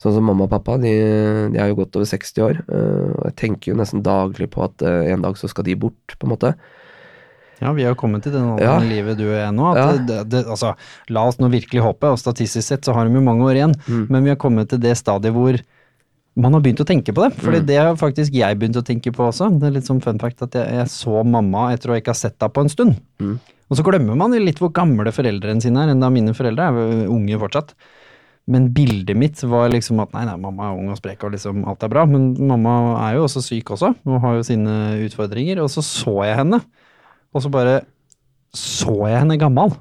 Sånn 0.00 0.14
som 0.16 0.24
mamma 0.24 0.46
og 0.46 0.52
pappa, 0.54 0.78
de, 0.80 0.90
de 1.52 1.58
er 1.60 1.68
jo 1.68 1.82
godt 1.82 1.98
over 2.00 2.08
60 2.08 2.44
år. 2.46 2.60
eh, 2.72 3.08
og 3.18 3.24
jeg 3.28 3.36
tenker 3.42 3.72
jo 3.72 3.80
nesten 3.80 4.04
daglig 4.04 4.48
på 4.54 4.64
at 4.64 4.84
eh, 4.86 5.10
en 5.12 5.26
dag 5.26 5.36
så 5.36 5.50
skal 5.50 5.66
de 5.66 5.76
bort, 5.76 6.16
på 6.16 6.26
en 6.26 6.32
måte. 6.32 6.54
Ja, 7.60 7.72
vi 7.76 7.84
har 7.84 7.94
kommet 7.94 8.22
til 8.24 8.32
den 8.32 8.46
alderen 8.54 8.60
Ja. 8.64 8.78
i 8.80 8.88
livet 8.88 9.18
du 9.18 9.26
og 9.28 9.36
jeg 9.36 9.52
nå. 9.52 9.66
At 9.76 10.06
det, 10.08 10.20
det, 10.32 10.46
altså, 10.46 10.74
la 11.10 11.26
oss 11.28 11.36
nå 11.38 11.50
virkelig 11.52 11.82
håpe, 11.84 12.08
og 12.14 12.18
statistisk 12.18 12.64
sett 12.66 12.82
så 12.88 12.94
har 12.96 13.04
de 13.08 13.14
jo 13.14 13.20
mange 13.20 13.44
år 13.44 13.54
igjen, 13.60 13.74
Mm. 13.88 14.06
men 14.10 14.24
vi 14.24 14.30
har 14.30 14.36
kommet 14.40 14.68
til 14.68 14.78
det 14.80 14.96
stadiet 14.96 15.32
hvor 15.34 15.58
man 16.36 16.52
har 16.54 16.60
begynt 16.62 16.80
å 16.80 16.86
tenke 16.86 17.12
på 17.12 17.20
det. 17.26 17.34
Mm. 17.36 17.40
Fordi 17.44 17.60
det 17.66 17.76
har 17.76 17.94
faktisk 18.00 18.32
jeg 18.32 18.58
begynt 18.58 18.76
å 18.80 18.84
tenke 18.86 19.12
på 19.12 19.26
også. 19.28 19.50
Det 19.60 19.66
er 19.66 19.72
litt 19.76 19.84
sånn 19.84 20.00
fun 20.02 20.18
fact 20.18 20.40
at 20.42 20.52
jeg, 20.56 20.72
jeg 20.72 20.86
så 20.88 21.24
mamma 21.26 21.72
etter 21.74 21.90
å 21.90 21.98
ikke 22.00 22.14
ha 22.14 22.14
sett 22.14 22.38
henne 22.40 22.52
på 22.54 22.60
en 22.64 22.68
stund. 22.72 22.96
Mm. 23.20 23.38
Og 23.70 23.76
så 23.76 23.84
glemmer 23.84 24.16
man 24.16 24.32
litt 24.32 24.58
hvor 24.58 24.72
gamle 24.72 25.10
foreldrene 25.12 25.60
sine 25.62 25.82
er, 25.84 25.90
enda 25.92 26.08
mine 26.10 26.32
foreldre 26.34 26.70
er 26.70 27.08
unge 27.10 27.36
fortsatt. 27.38 27.74
Men 28.50 28.70
bildet 28.74 29.14
mitt 29.18 29.38
var 29.46 29.68
liksom 29.70 30.00
at 30.02 30.12
nei, 30.16 30.24
nei, 30.26 30.34
mamma 30.40 30.70
er 30.70 30.78
ung 30.80 30.88
og 30.90 30.96
sprek 30.98 31.22
og 31.22 31.34
liksom 31.36 31.60
alt 31.68 31.82
er 31.86 31.88
bra. 31.92 32.06
Men 32.08 32.32
mamma 32.48 32.96
er 33.10 33.18
jo 33.18 33.26
også 33.28 33.42
syk 33.44 33.70
også, 33.76 33.92
og 34.06 34.20
har 34.24 34.38
jo 34.40 34.46
sine 34.48 34.78
utfordringer. 35.04 35.60
Og 35.62 35.68
så 35.70 35.84
så 35.86 36.16
jeg 36.26 36.38
henne, 36.40 36.58
og 37.34 37.44
så 37.44 37.52
bare 37.52 37.80
så 38.56 38.94
jeg 39.06 39.22
henne 39.22 39.38
gammel. 39.40 39.72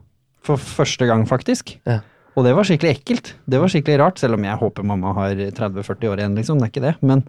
For 0.46 0.62
første 0.62 1.08
gang, 1.10 1.25
faktisk. 1.27 1.75
Ja. 1.89 2.00
Og 2.38 2.46
det 2.46 2.53
var 2.56 2.68
skikkelig 2.68 3.00
ekkelt. 3.00 3.34
Det 3.50 3.60
var 3.60 3.72
skikkelig 3.72 3.98
rart, 4.00 4.22
selv 4.22 4.38
om 4.38 4.46
jeg 4.46 4.60
håper 4.62 4.86
mamma 4.88 5.12
har 5.18 5.36
30-40 5.58 6.12
år 6.12 6.22
igjen, 6.22 6.38
liksom. 6.38 6.62
Det 6.62 6.70
er 6.70 6.74
ikke 6.74 6.86
det. 6.86 6.96
Men 7.06 7.25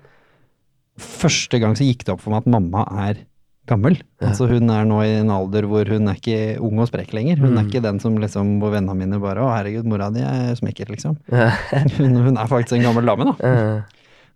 første 1.00 1.60
gang 1.62 1.74
så 1.78 1.86
gikk 1.88 2.04
det 2.04 2.14
opp 2.14 2.22
for 2.22 2.34
meg 2.34 2.44
at 2.44 2.52
mamma 2.52 2.84
er 3.08 3.24
gammel. 3.70 3.98
Altså 4.24 4.48
hun 4.50 4.70
er 4.72 4.86
nå 4.88 4.98
i 5.04 5.12
en 5.20 5.30
alder 5.32 5.66
hvor 5.70 5.88
hun 5.88 6.10
er 6.10 6.18
ikke 6.18 6.58
ung 6.64 6.80
og 6.82 6.90
sprek 6.90 7.12
lenger. 7.16 7.40
Hun 7.40 7.56
er 7.56 7.66
ikke 7.68 7.82
den 7.84 8.00
som 8.02 8.16
liksom, 8.20 8.56
hvor 8.62 8.74
vennene 8.74 8.96
mine 8.98 9.20
bare 9.22 9.42
'Å, 9.44 9.50
herregud, 9.54 9.88
mora 9.88 10.10
di 10.14 10.24
er 10.26 10.56
smekker', 10.58 10.90
liksom. 10.90 11.16
Hun, 11.98 12.16
hun 12.16 12.36
er 12.36 12.50
faktisk 12.50 12.78
en 12.78 12.88
gammel 12.88 13.06
dame, 13.06 13.30
da. 13.30 13.36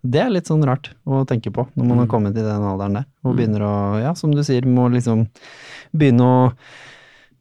Det 0.03 0.21
er 0.21 0.33
litt 0.33 0.49
sånn 0.49 0.65
rart 0.67 0.91
å 1.05 1.23
tenke 1.29 1.53
på 1.53 1.67
når 1.75 1.87
man 1.87 2.03
har 2.03 2.09
kommet 2.11 2.35
i 2.37 2.43
den 2.45 2.65
alderen 2.65 2.99
der, 2.99 3.07
og 3.25 3.37
begynner 3.37 3.63
å, 3.65 3.75
ja, 4.01 4.15
som 4.17 4.33
du 4.35 4.43
sier, 4.45 4.67
må 4.67 4.89
liksom 4.93 5.27
begynne 5.95 6.25
å 6.25 6.41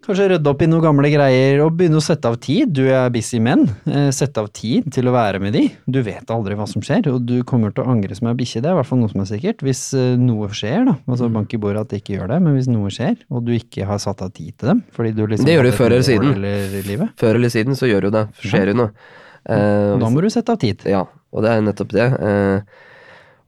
kanskje 0.04 0.26
rydde 0.34 0.50
opp 0.50 0.62
i 0.62 0.68
noen 0.68 0.84
gamle 0.84 1.10
greier, 1.12 1.60
og 1.64 1.76
begynne 1.78 1.96
å 1.96 2.04
sette 2.04 2.28
av 2.28 2.36
tid. 2.42 2.72
Du 2.76 2.82
er 2.84 3.08
busy 3.12 3.40
menn. 3.42 3.64
Eh, 3.88 4.10
sette 4.14 4.42
av 4.42 4.50
tid 4.52 4.90
til 4.92 5.08
å 5.08 5.14
være 5.14 5.40
med 5.40 5.54
de. 5.56 5.62
Du 5.88 6.00
vet 6.04 6.28
aldri 6.34 6.56
hva 6.58 6.66
som 6.68 6.84
skjer, 6.84 7.08
og 7.12 7.24
du 7.24 7.38
kommer 7.48 7.72
til 7.74 7.86
å 7.86 7.94
angre 7.94 8.16
som 8.16 8.28
ei 8.28 8.36
bikkje. 8.36 8.60
Det 8.60 8.70
er 8.70 8.76
i 8.76 8.80
hvert 8.80 8.90
fall 8.90 9.00
noe 9.00 9.12
som 9.12 9.24
er 9.24 9.30
sikkert. 9.32 9.64
Hvis 9.64 9.82
eh, 9.96 10.14
noe 10.20 10.50
skjer, 10.52 10.84
da, 10.90 10.96
altså 11.08 11.30
bank 11.32 11.56
i 11.56 11.60
bordet 11.60 11.86
at 11.86 11.94
det 11.94 12.02
ikke 12.02 12.18
gjør 12.18 12.34
det, 12.34 12.40
men 12.44 12.58
hvis 12.58 12.70
noe 12.70 12.92
skjer, 12.94 13.16
og 13.32 13.48
du 13.48 13.54
ikke 13.56 13.88
har 13.88 14.00
satt 14.02 14.24
av 14.24 14.32
tid 14.36 14.52
til 14.60 14.74
dem, 14.74 14.84
fordi 14.94 15.14
du 15.16 15.24
liksom 15.24 15.48
Det 15.48 15.56
gjør 15.58 15.70
du 15.70 15.74
før 15.80 15.90
eller 15.96 16.08
siden. 16.10 16.32
Eller 16.36 17.12
Før 17.20 17.40
eller 17.40 17.56
siden 17.56 17.78
så 17.78 17.90
gjør 17.90 18.08
du 18.08 18.16
det. 18.18 18.26
Skjer 18.44 18.74
jo 18.74 18.80
noe. 18.84 19.12
Eh, 19.44 19.92
da 20.00 20.08
må 20.08 20.22
du 20.24 20.30
sette 20.32 20.52
av 20.52 20.60
tid. 20.60 20.84
Ja, 20.88 21.04
og 21.34 21.44
det 21.44 21.52
er 21.52 21.64
nettopp 21.66 21.94
det. 21.94 22.08
Eh, 22.22 22.82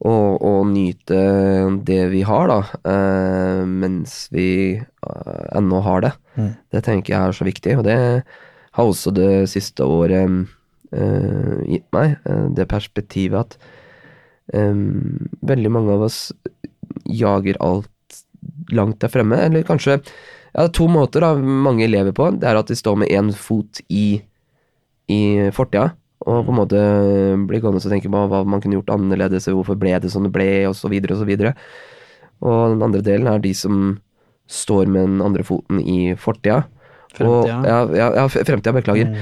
og, 0.04 0.42
og 0.44 0.66
nyte 0.68 1.20
det 1.88 2.02
vi 2.12 2.20
har, 2.28 2.50
da, 2.50 2.58
eh, 2.90 3.62
mens 3.64 4.26
vi 4.34 4.50
eh, 4.76 5.46
ennå 5.56 5.80
har 5.86 6.04
det. 6.04 6.12
Mm. 6.36 6.52
Det 6.74 6.84
tenker 6.84 7.14
jeg 7.14 7.30
er 7.30 7.38
så 7.38 7.46
viktig, 7.48 7.78
og 7.78 7.86
det 7.86 7.96
har 8.76 8.84
også 8.84 9.14
det 9.16 9.46
siste 9.48 9.86
året 9.88 10.28
eh, 10.92 11.56
gitt 11.64 11.88
meg. 11.96 12.18
det 12.52 12.68
perspektivet 12.68 13.40
at 13.40 13.58
eh, 14.52 14.84
veldig 15.48 15.72
mange 15.72 15.96
av 15.96 16.06
oss 16.10 16.20
jager 17.08 17.56
alt 17.64 18.20
langt 18.74 19.00
der 19.00 19.12
fremme, 19.12 19.38
eller 19.46 19.64
kanskje 19.66 20.00
ja, 20.56 20.64
det 20.64 20.70
er 20.70 20.76
to 20.76 20.86
måter 20.88 21.20
da 21.24 21.34
mange 21.36 21.88
lever 21.88 22.14
på. 22.16 22.30
Det 22.40 22.48
er 22.48 22.56
at 22.56 22.70
de 22.70 22.76
står 22.76 23.00
med 23.02 23.12
én 23.12 23.32
fot 23.36 23.80
i, 23.92 24.22
i 25.12 25.20
fortida, 25.52 25.90
og 26.24 26.46
på 26.46 26.52
en 26.52 26.58
måte 26.58 26.80
blir 27.48 27.60
gående 27.60 27.82
og 27.82 27.92
tenke 27.92 28.10
på 28.12 28.22
hva 28.30 28.40
man 28.48 28.62
kunne 28.62 28.78
gjort 28.78 28.94
annerledes, 28.94 29.48
hvorfor 29.52 29.76
ble 29.78 29.92
det 30.00 30.10
sånn 30.12 30.28
det 30.28 30.32
ble, 30.34 30.48
og 30.70 30.76
så 30.78 30.88
videre 30.92 31.16
og 31.16 31.20
så 31.20 31.28
videre. 31.28 31.52
Og 32.44 32.74
den 32.74 32.84
andre 32.86 33.02
delen 33.04 33.28
er 33.30 33.42
de 33.42 33.52
som 33.56 33.98
står 34.50 34.88
med 34.88 35.10
den 35.10 35.20
andre 35.24 35.44
foten 35.46 35.82
i 35.82 36.14
fortida. 36.20 36.62
Og, 37.16 37.44
Fremtida. 37.46 37.58
ja, 37.64 37.78
ja, 37.96 38.08
ja, 38.20 38.26
fremtida, 38.28 38.74
beklager. 38.76 39.12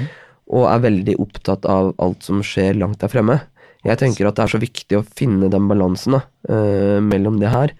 Og 0.55 0.67
er 0.69 0.85
veldig 0.85 1.17
opptatt 1.23 1.67
av 1.71 1.93
alt 2.03 2.27
som 2.27 2.43
skjer 2.45 2.77
langt 2.79 3.01
der 3.03 3.13
fremme. 3.13 3.41
Jeg 3.85 4.01
tenker 4.01 4.29
at 4.29 4.39
det 4.39 4.47
er 4.47 4.53
så 4.55 4.61
viktig 4.63 4.99
å 4.99 5.05
finne 5.17 5.51
den 5.53 5.69
balansen 5.69 6.17
da, 6.17 6.23
uh, 6.49 7.01
mellom 7.05 7.37
det 7.41 7.53
her, 7.53 7.75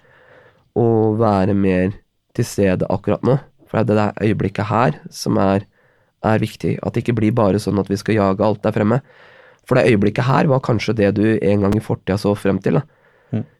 og 0.77 1.17
være 1.21 1.55
mer 1.57 1.95
til 2.37 2.45
stede 2.45 2.89
akkurat 2.91 3.23
nå. 3.25 3.39
For 3.65 3.81
det 3.81 3.95
er 3.95 4.01
det 4.01 4.27
øyeblikket 4.27 4.69
her 4.69 4.99
som 5.13 5.39
er, 5.41 5.65
er 6.25 6.43
viktig. 6.43 6.75
At 6.81 6.95
det 6.95 7.05
ikke 7.05 7.17
blir 7.21 7.35
bare 7.37 7.61
sånn 7.61 7.79
at 7.81 7.89
vi 7.91 7.99
skal 8.01 8.19
jage 8.19 8.45
alt 8.45 8.63
der 8.65 8.75
fremme. 8.75 9.01
For 9.65 9.77
det 9.77 9.87
øyeblikket 9.89 10.27
her 10.27 10.49
var 10.51 10.63
kanskje 10.65 10.97
det 10.97 11.15
du 11.17 11.25
en 11.35 11.65
gang 11.65 11.75
i 11.77 11.83
fortida 11.83 12.17
så 12.21 12.35
frem 12.37 12.59
til. 12.61 12.79
da. 12.79 12.85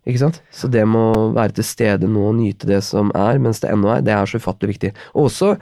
Ikke 0.05 0.21
sant? 0.21 0.39
Så 0.53 0.69
det 0.71 0.85
med 0.87 1.17
å 1.17 1.27
være 1.35 1.57
til 1.57 1.67
stede 1.67 2.09
nå 2.09 2.29
og 2.29 2.37
nyte 2.37 2.69
det 2.69 2.81
som 2.85 3.11
er, 3.17 3.41
mens 3.41 3.61
det 3.63 3.71
ennå 3.73 3.91
er, 3.95 4.05
det 4.05 4.13
er 4.15 4.29
så 4.29 4.39
ufattelig 4.41 4.75
viktig. 4.75 4.93
Og 5.15 5.27
også, 5.29 5.55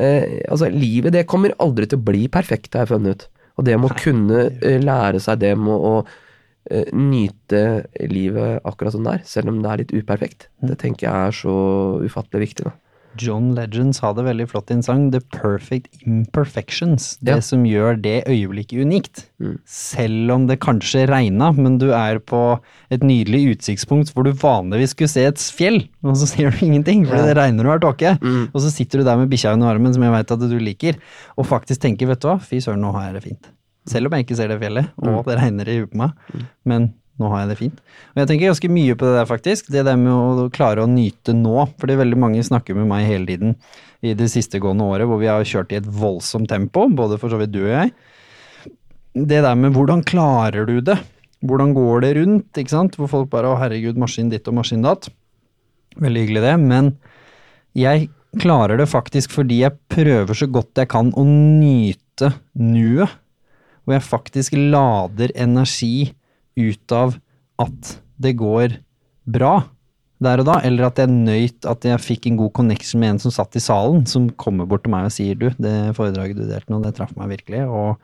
eh, 0.00 0.40
altså 0.48 0.70
livet 0.72 1.14
det 1.14 1.26
kommer 1.30 1.54
aldri 1.62 1.88
til 1.90 2.00
å 2.00 2.06
bli 2.08 2.26
perfekt, 2.32 2.72
har 2.74 2.86
jeg 2.86 2.94
funnet 2.94 3.14
ut. 3.14 3.26
Og 3.58 3.68
det 3.68 3.76
med 3.78 3.92
å 3.92 3.98
kunne 4.00 4.46
eh, 4.58 4.80
lære 4.82 5.20
seg 5.22 5.42
det 5.44 5.52
med 5.60 5.74
å 5.74 5.94
eh, 6.70 6.88
nyte 6.96 7.84
livet 8.10 8.64
akkurat 8.64 8.96
som 8.96 9.04
det 9.06 9.18
er, 9.18 9.26
selv 9.28 9.52
om 9.52 9.60
det 9.62 9.70
er 9.70 9.84
litt 9.84 9.94
uperfekt, 9.94 10.48
det 10.64 10.80
tenker 10.80 11.06
jeg 11.06 11.28
er 11.28 11.38
så 11.44 11.58
ufattelig 12.02 12.48
viktig. 12.48 12.70
da. 12.70 12.74
John 13.20 13.52
Legend 13.54 13.94
sa 13.96 14.12
det 14.16 14.24
veldig 14.26 14.46
flott 14.50 14.70
i 14.70 14.74
en 14.74 14.82
sang, 14.82 15.10
The 15.12 15.20
Perfect 15.32 16.02
Imperfections. 16.06 17.16
Det 17.22 17.34
Ja. 17.36 17.40
som 17.40 17.64
gjør 17.64 18.00
det 18.00 18.24
øyeblikket 18.26 18.80
unikt. 18.84 19.26
Mm. 19.40 19.58
Selv 19.64 20.30
om 20.32 20.46
det 20.46 20.58
kanskje 20.60 21.06
regna, 21.08 21.52
men 21.52 21.78
du 21.78 21.90
er 21.92 22.18
på 22.18 22.60
et 22.90 23.00
nydelig 23.00 23.56
utsiktspunkt 23.56 24.12
hvor 24.12 24.24
du 24.24 24.32
vanligvis 24.32 24.90
skulle 24.94 25.08
se 25.08 25.24
et 25.24 25.36
fjell, 25.36 25.88
og 26.02 26.14
så 26.16 26.26
ser 26.26 26.50
du 26.50 26.64
ingenting 26.66 27.06
fordi 27.06 27.22
det 27.28 27.36
regner 27.36 27.66
og 27.66 27.74
er 27.74 27.84
tåke. 27.86 28.18
Mm. 28.20 28.48
Og 28.54 28.60
så 28.60 28.70
sitter 28.72 28.98
du 28.98 29.04
der 29.04 29.16
med 29.16 29.30
bikkja 29.30 29.52
under 29.54 29.68
armen, 29.74 29.92
som 29.94 30.02
jeg 30.02 30.12
veit 30.12 30.30
at 30.30 30.38
du 30.40 30.58
liker, 30.58 30.94
og 31.38 31.46
faktisk 31.46 31.80
tenker, 31.80 32.06
vet 32.06 32.20
du 32.20 32.28
hva, 32.28 32.40
fy 32.40 32.56
søren, 32.60 32.80
nå 32.80 32.92
har 32.92 33.10
jeg 33.12 33.14
det 33.14 33.24
fint. 33.30 33.48
Selv 33.86 34.06
om 34.06 34.12
jeg 34.16 34.24
ikke 34.26 34.36
ser 34.36 34.48
det 34.48 34.60
fjellet, 34.60 34.88
og 34.98 35.24
det 35.26 35.36
regner 35.38 35.68
i 35.68 35.78
huet 35.80 35.90
på 35.92 35.98
meg. 36.00 36.12
Men 36.64 36.94
nå 37.20 37.30
har 37.30 37.44
jeg 37.44 37.50
det 37.52 37.58
fint. 37.60 37.80
Og 38.14 38.20
jeg 38.22 38.30
tenker 38.30 38.50
ganske 38.50 38.70
mye 38.74 38.94
på 38.98 39.06
det 39.06 39.14
der, 39.14 39.28
faktisk. 39.30 39.68
Det 39.70 39.84
der 39.86 39.98
med 40.00 40.12
å 40.12 40.46
klare 40.54 40.82
å 40.82 40.90
nyte 40.90 41.34
nå. 41.36 41.68
Fordi 41.78 41.98
veldig 42.00 42.18
mange 42.18 42.42
snakker 42.46 42.74
med 42.78 42.88
meg 42.90 43.06
hele 43.06 43.28
tiden 43.28 43.54
i 44.04 44.16
det 44.18 44.26
siste 44.32 44.58
gående 44.60 44.86
året, 44.90 45.08
hvor 45.08 45.20
vi 45.22 45.30
har 45.30 45.46
kjørt 45.48 45.72
i 45.72 45.78
et 45.78 45.86
voldsomt 45.88 46.50
tempo, 46.50 46.88
både 46.92 47.18
for 47.20 47.32
så 47.32 47.38
vidt 47.40 47.54
du 47.54 47.62
og 47.62 47.72
jeg. 47.72 47.94
Det 49.14 49.40
der 49.46 49.54
med 49.58 49.76
hvordan 49.76 50.02
klarer 50.04 50.66
du 50.68 50.80
det? 50.84 50.98
Hvordan 51.44 51.74
går 51.76 52.02
det 52.02 52.12
rundt? 52.18 52.58
ikke 52.58 52.72
sant? 52.72 52.96
Hvor 52.98 53.08
folk 53.08 53.30
bare 53.30 53.52
'Å, 53.52 53.60
herregud, 53.60 54.00
maskin 54.00 54.30
ditt 54.32 54.48
og 54.48 54.58
maskin 54.58 54.82
datt'. 54.82 55.10
Veldig 56.00 56.20
hyggelig, 56.24 56.42
det. 56.42 56.56
Men 56.60 56.96
jeg 57.76 58.08
klarer 58.40 58.80
det 58.80 58.88
faktisk 58.90 59.30
fordi 59.30 59.60
jeg 59.62 59.78
prøver 59.88 60.34
så 60.34 60.50
godt 60.50 60.74
jeg 60.74 60.90
kan 60.90 61.12
å 61.12 61.22
nyte 61.24 62.34
nuet. 62.58 63.08
Hvor 63.84 63.94
jeg 63.94 64.02
faktisk 64.02 64.56
lader 64.56 65.30
energi 65.36 66.14
ut 66.58 66.96
av 66.96 67.16
at 67.62 67.94
det 68.20 68.36
går 68.38 68.78
bra 69.24 69.56
der 70.24 70.40
og 70.40 70.48
da, 70.48 70.58
eller 70.64 70.88
at 70.88 71.00
jeg 71.00 71.10
nøyt 71.10 71.66
at 71.68 71.84
jeg 71.84 72.02
fikk 72.02 72.28
en 72.30 72.38
god 72.38 72.52
connection 72.56 73.02
med 73.02 73.14
en 73.14 73.22
som 73.24 73.34
satt 73.34 73.56
i 73.58 73.62
salen, 73.62 74.04
som 74.08 74.30
kommer 74.40 74.68
bort 74.68 74.84
til 74.86 74.94
meg 74.94 75.08
og 75.08 75.14
sier 75.14 75.38
du, 75.38 75.48
det 75.60 75.94
foredraget 75.98 76.38
du 76.38 76.46
delte 76.48 76.72
nå, 76.72 76.80
det 76.84 76.94
traff 76.96 77.12
meg 77.18 77.32
virkelig, 77.34 77.64
og, 77.66 77.98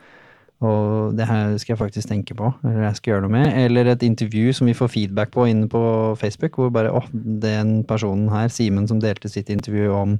og 0.66 1.14
det 1.16 1.28
her 1.30 1.54
skal 1.62 1.74
jeg 1.74 1.80
faktisk 1.80 2.10
tenke 2.10 2.36
på, 2.36 2.50
eller 2.66 2.88
jeg 2.88 2.98
skal 2.98 3.14
gjøre 3.14 3.26
noe 3.26 3.36
med, 3.38 3.48
eller 3.62 3.92
et 3.92 4.04
intervju 4.06 4.56
som 4.58 4.68
vi 4.68 4.76
får 4.76 4.92
feedback 4.92 5.32
på 5.36 5.46
inne 5.52 5.70
på 5.70 5.82
Facebook, 6.20 6.58
hvor 6.58 6.72
bare, 6.74 6.92
åh, 6.92 7.06
den 7.14 7.78
personen 7.88 8.28
her, 8.34 8.50
Simen 8.52 8.90
som 8.90 9.00
delte 9.02 9.30
sitt 9.32 9.52
intervju 9.52 9.94
om, 9.94 10.18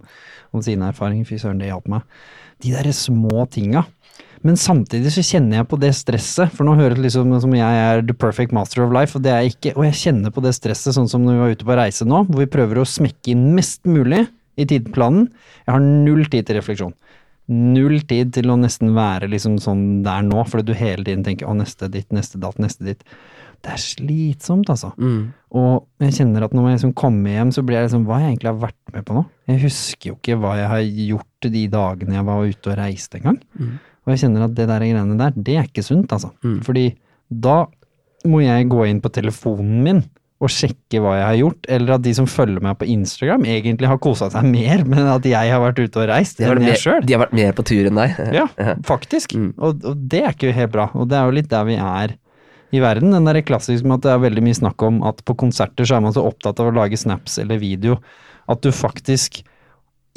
om 0.55 0.65
sine 0.65 0.93
erfaringer, 0.95 1.29
fy 1.29 1.43
søren, 1.43 1.61
det 1.61 1.73
hjalp 1.73 1.91
meg. 1.91 2.07
De 2.61 2.73
der 2.77 2.93
små 2.93 3.47
tinga. 3.51 3.87
Men 4.47 4.57
samtidig 4.57 5.11
så 5.13 5.23
kjenner 5.27 5.59
jeg 5.59 5.69
på 5.69 5.79
det 5.83 5.91
stresset, 5.99 6.53
for 6.55 6.65
nå 6.65 6.73
høres 6.79 6.97
det 6.97 7.05
liksom 7.05 7.35
som 7.43 7.55
jeg 7.59 7.81
er 7.85 8.01
the 8.09 8.15
perfect 8.17 8.55
master 8.57 8.87
of 8.87 8.95
life, 8.97 9.13
og 9.19 9.25
det 9.27 9.33
er 9.35 9.43
jeg 9.45 9.55
ikke. 9.55 9.75
Og 9.77 9.85
jeg 9.85 9.99
kjenner 10.01 10.33
på 10.33 10.45
det 10.45 10.55
stresset 10.57 10.97
sånn 10.97 11.11
som 11.13 11.27
når 11.27 11.37
vi 11.37 11.43
var 11.43 11.57
ute 11.57 11.67
på 11.69 11.77
reise 11.77 12.07
nå, 12.09 12.23
hvor 12.29 12.41
vi 12.41 12.49
prøver 12.55 12.81
å 12.81 12.89
smekke 12.89 13.35
inn 13.35 13.51
mest 13.57 13.85
mulig 13.85 14.23
i 14.61 14.67
tidplanen. 14.69 15.27
Jeg 15.67 15.75
har 15.75 15.85
null 15.85 16.25
tid 16.33 16.49
til 16.49 16.57
refleksjon. 16.57 16.95
Null 17.51 17.99
tid 18.09 18.31
til 18.37 18.49
å 18.53 18.57
nesten 18.61 18.95
være 18.97 19.29
liksom 19.33 19.59
sånn 19.61 19.85
der 20.07 20.25
nå, 20.25 20.47
fordi 20.49 20.71
du 20.71 20.79
hele 20.79 21.05
tiden 21.05 21.27
tenker 21.27 21.51
å, 21.51 21.55
neste 21.59 21.91
ditt, 21.93 22.09
neste 22.15 22.41
datt, 22.41 22.57
neste 22.63 22.87
ditt. 22.87 23.05
Det 23.61 23.75
er 23.75 23.83
slitsomt, 23.83 24.71
altså. 24.73 24.95
Og 25.53 25.85
jeg 26.01 26.15
kjenner 26.17 26.47
at 26.47 26.55
når 26.57 26.71
jeg 26.71 26.79
liksom 26.79 26.95
kommer 26.97 27.35
hjem, 27.35 27.51
så 27.53 27.61
blir 27.67 27.77
jeg 27.77 27.91
liksom 27.91 28.07
Hva 28.09 28.23
jeg 28.23 28.31
egentlig 28.31 28.49
har 28.55 28.61
vært 28.63 28.95
med 28.95 29.05
på 29.05 29.17
nå? 29.19 29.25
Jeg 29.51 29.61
husker 29.67 30.09
jo 30.13 30.17
ikke 30.17 30.39
hva 30.41 30.55
jeg 30.57 30.71
har 30.73 30.81
gjort 31.11 31.49
de 31.53 31.65
dagene 31.69 32.17
jeg 32.17 32.29
var 32.31 32.47
ute 32.55 32.71
og 32.73 32.79
reiste 32.81 33.21
engang. 33.21 33.41
Og 34.07 34.15
jeg 34.15 34.25
kjenner 34.25 34.47
at 34.47 34.55
det 34.57 34.67
der 34.71 34.81
greiene 34.83 35.19
der, 35.21 35.35
det 35.37 35.59
er 35.61 35.69
ikke 35.69 35.85
sunt, 35.85 36.13
altså. 36.15 36.33
Fordi 36.67 36.89
da 37.31 37.65
må 38.29 38.41
jeg 38.45 38.69
gå 38.69 38.87
inn 38.89 39.01
på 39.01 39.13
telefonen 39.13 39.85
min 39.85 40.03
og 40.41 40.49
sjekke 40.49 41.03
hva 41.05 41.19
jeg 41.19 41.25
har 41.27 41.37
gjort, 41.37 41.67
eller 41.69 41.95
at 41.99 42.05
de 42.07 42.13
som 42.17 42.27
følger 42.29 42.63
meg 42.65 42.79
på 42.81 42.87
Instagram 42.89 43.43
egentlig 43.45 43.91
har 43.91 43.99
kosa 44.01 44.31
seg 44.33 44.47
mer 44.49 44.87
med 44.89 45.05
at 45.13 45.27
jeg 45.29 45.53
har 45.53 45.61
vært 45.61 45.83
ute 45.83 46.01
og 46.01 46.09
reist, 46.09 46.41
enn 46.41 46.65
jeg 46.65 46.81
sjøl. 46.81 47.05
de 47.05 47.17
har 47.17 47.23
vært 47.27 47.37
mer 47.37 47.53
på 47.59 47.67
tur 47.69 47.91
enn 47.91 48.01
deg. 48.01 48.17
Ja, 48.41 48.47
faktisk. 48.89 49.37
Mm. 49.37 49.53
Og, 49.61 49.85
og 49.85 50.01
det 50.09 50.23
er 50.25 50.33
ikke 50.33 50.55
helt 50.57 50.73
bra. 50.73 50.89
Og 50.97 51.11
det 51.13 51.19
er 51.19 51.29
jo 51.29 51.37
litt 51.37 51.51
der 51.53 51.69
vi 51.69 51.77
er 51.77 52.17
i 52.73 52.81
verden. 52.81 53.13
Den 53.13 53.29
der 53.29 53.43
klassiske 53.45 53.85
med 53.85 54.01
at 54.01 54.07
det 54.07 54.15
er 54.15 54.25
veldig 54.25 54.47
mye 54.47 54.59
snakk 54.63 54.87
om 54.87 55.03
at 55.11 55.21
på 55.29 55.37
konserter 55.45 55.85
så 55.85 55.99
er 55.99 56.05
man 56.07 56.17
så 56.17 56.25
opptatt 56.25 56.63
av 56.63 56.71
å 56.71 56.77
lage 56.79 56.97
snaps 57.01 57.37
eller 57.43 57.61
video 57.61 57.99
at 58.51 58.65
du 58.65 58.73
faktisk 58.73 59.43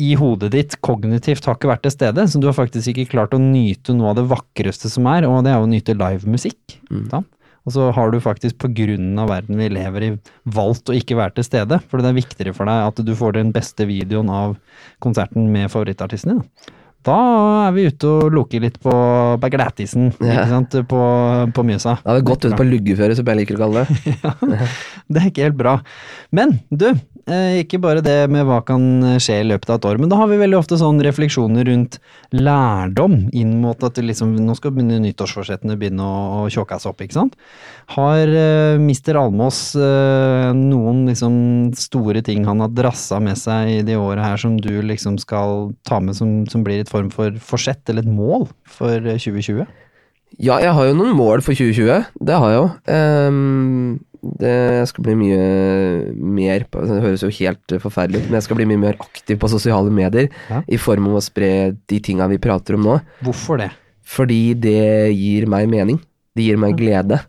i 0.01 0.13
hodet 0.17 0.51
ditt 0.55 0.75
kognitivt 0.81 1.45
har 1.45 1.57
ikke 1.57 1.69
vært 1.69 1.83
til 1.85 1.93
stede, 1.93 2.25
så 2.25 2.41
du 2.41 2.47
har 2.49 2.57
faktisk 2.57 2.89
ikke 2.89 3.11
klart 3.11 3.35
å 3.35 3.41
nyte 3.41 3.93
noe 3.93 4.11
av 4.11 4.17
det 4.17 4.25
vakreste 4.31 4.89
som 4.89 5.07
er, 5.11 5.27
og 5.29 5.43
det 5.45 5.53
er 5.53 5.61
å 5.61 5.69
nyte 5.69 5.95
livemusikk. 5.97 6.77
Mm. 6.89 7.25
Og 7.63 7.75
så 7.75 7.87
har 7.95 8.11
du 8.11 8.19
faktisk 8.23 8.57
på 8.59 8.71
grunnen 8.75 9.19
av 9.21 9.29
verden 9.31 9.59
vi 9.59 9.69
lever 9.71 10.07
i, 10.07 10.13
valgt 10.55 10.89
å 10.91 10.97
ikke 10.97 11.17
være 11.19 11.37
til 11.37 11.47
stede, 11.47 11.79
for 11.87 12.01
det 12.01 12.11
er 12.11 12.17
viktigere 12.17 12.55
for 12.57 12.69
deg 12.69 12.87
at 12.89 13.03
du 13.05 13.13
får 13.15 13.37
den 13.37 13.53
beste 13.55 13.87
videoen 13.87 14.31
av 14.33 14.57
konserten 15.03 15.47
med 15.53 15.71
favorittartisten 15.71 16.35
din. 16.35 16.73
Da. 17.07 17.17
Er 17.67 17.73
vi 17.75 17.87
ute 17.89 18.09
og 18.09 18.33
loker 18.35 18.63
litt 18.63 18.79
på 18.83 18.93
Baglætisen, 19.43 20.11
Ja. 20.19 20.33
ikke 20.43 20.49
sant, 20.51 20.77
på, 20.89 21.01
på 21.55 21.65
Mjøsa. 21.67 21.97
Da 22.03 22.13
har 22.13 22.21
vi 22.21 22.27
gått 22.31 22.47
ut 22.47 22.55
på 22.59 22.67
luggeføre, 22.67 23.15
som 23.17 23.27
jeg 23.31 23.41
liker 23.43 23.59
å 23.59 23.63
kalle 23.65 23.83
det. 23.85 24.13
Ja, 24.23 24.33
det 25.09 25.19
er 25.19 25.27
ikke 25.29 25.43
helt 25.47 25.57
bra. 25.59 25.73
Men 26.33 26.55
du, 26.71 26.85
eh, 27.27 27.59
ikke 27.63 27.79
bare 27.83 28.01
det 28.05 28.29
med 28.31 28.45
hva 28.47 28.61
kan 28.65 29.17
skje 29.21 29.41
i 29.41 29.47
løpet 29.49 29.69
av 29.69 29.81
et 29.81 29.87
år, 29.91 29.99
men 30.01 30.11
da 30.11 30.17
har 30.21 30.29
vi 30.31 30.39
veldig 30.39 30.57
ofte 30.57 30.79
sånne 30.79 31.03
refleksjoner 31.05 31.67
rundt 31.67 31.99
lærdom 32.33 33.27
inn 33.35 33.57
mot 33.61 33.83
at 33.85 33.99
liksom, 34.01 34.33
nå 34.41 34.55
skal 34.57 34.73
begynne 34.73 35.01
nyttårsforsettene 35.03 35.75
begynne 35.79 36.05
å, 36.07 36.43
å 36.43 36.49
tjåke 36.53 36.79
seg 36.81 36.93
opp, 36.93 37.03
ikke 37.05 37.17
sant? 37.19 37.35
Har 37.93 38.31
uh, 38.31 38.79
mister 38.81 39.19
Almås 39.19 39.73
uh, 39.75 40.49
noen 40.55 41.03
liksom 41.09 41.35
store 41.77 42.23
ting 42.25 42.45
han 42.47 42.63
har 42.63 42.71
drassa 42.73 43.19
med 43.23 43.37
seg 43.37 43.73
i 43.73 43.81
de 43.85 43.97
åra 43.99 44.31
her 44.31 44.39
som 44.39 44.55
du 44.57 44.71
liksom 44.87 45.19
skal 45.21 45.73
ta 45.87 45.99
med 45.99 46.15
som, 46.17 46.45
som 46.49 46.63
blir 46.65 46.81
et 46.85 46.91
form 46.93 47.09
for 47.13 47.35
forsett 47.41 47.89
eller 47.91 48.05
et 48.05 48.13
mål 48.13 48.47
for 48.69 48.93
eh, 49.01 49.17
2020? 49.19 49.65
Ja, 50.41 50.55
jeg 50.63 50.71
har 50.73 50.87
jo 50.89 50.95
noen 50.97 51.13
mål 51.17 51.43
for 51.45 51.53
2020. 51.53 52.07
Det 52.25 52.37
har 52.41 52.49
jeg 52.49 52.57
jo. 52.57 52.69
Um, 52.89 53.99
det 54.39 54.87
skal 54.89 55.03
bli 55.05 55.13
mye 55.19 55.43
mer 56.15 56.63
på, 56.71 56.81
Det 56.87 57.01
høres 57.03 57.25
jo 57.25 57.29
helt 57.41 57.73
forferdelig 57.83 58.21
ut, 58.23 58.29
men 58.31 58.37
jeg 58.39 58.45
skal 58.47 58.57
bli 58.61 58.67
mye 58.71 58.81
mer 58.85 58.97
aktiv 59.03 59.37
på 59.41 59.49
sosiale 59.51 59.91
medier 59.93 60.29
Ja. 60.49 60.61
i 60.65 60.79
form 60.79 61.09
av 61.11 61.19
å 61.19 61.23
spre 61.25 61.49
de 61.91 61.99
tinga 61.99 62.29
vi 62.31 62.39
prater 62.41 62.77
om 62.79 62.87
nå. 62.87 62.95
Hvorfor 63.27 63.59
det? 63.61 63.69
Fordi 64.07 64.53
det 64.55 65.11
gir 65.13 65.45
meg 65.51 65.67
mening. 65.69 65.99
Det 66.35 66.47
gir 66.47 66.57
meg 66.57 66.77
glede. 66.79 67.19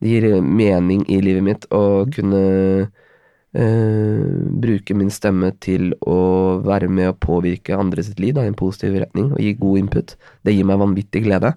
Det 0.00 0.08
gir 0.14 0.40
mening 0.42 1.04
i 1.12 1.20
livet 1.24 1.42
mitt 1.44 1.66
å 1.74 2.06
kunne 2.14 2.40
eh, 2.86 2.86
bruke 3.56 4.92
min 4.92 5.08
stemme 5.08 5.48
til 5.64 5.94
å 6.04 6.16
være 6.64 6.90
med 6.92 7.08
å 7.08 7.16
påvirke 7.16 7.78
andre 7.78 8.04
sitt 8.04 8.20
liv 8.20 8.34
da, 8.36 8.44
i 8.44 8.50
en 8.50 8.58
positiv 8.58 8.98
retning 9.00 9.30
og 9.32 9.40
gi 9.40 9.54
god 9.56 9.80
input. 9.80 10.12
Det 10.44 10.52
gir 10.52 10.68
meg 10.68 10.82
vanvittig 10.82 11.24
glede. 11.24 11.54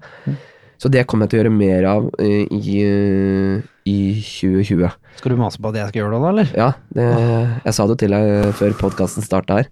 Så 0.79 0.87
det 0.87 1.03
kommer 1.11 1.27
jeg 1.27 1.33
til 1.33 1.39
å 1.39 1.41
gjøre 1.41 1.55
mer 1.57 1.85
av 1.89 2.05
eh, 2.23 2.45
i, 2.55 2.75
eh, 2.87 3.63
i 3.89 3.97
2020. 4.23 4.93
Skal 5.19 5.33
du 5.33 5.39
mase 5.41 5.59
på 5.59 5.73
at 5.73 5.79
jeg 5.81 5.91
skal 5.91 6.01
gjøre 6.01 6.13
det 6.13 6.21
da, 6.23 6.29
eller? 6.31 6.53
Ja, 6.55 6.69
det, 6.95 7.07
jeg 7.65 7.75
sa 7.75 7.87
det 7.89 7.97
til 7.99 8.15
deg 8.15 8.53
før 8.55 8.77
podkasten 8.85 9.25
starta 9.25 9.59
her. 9.59 9.67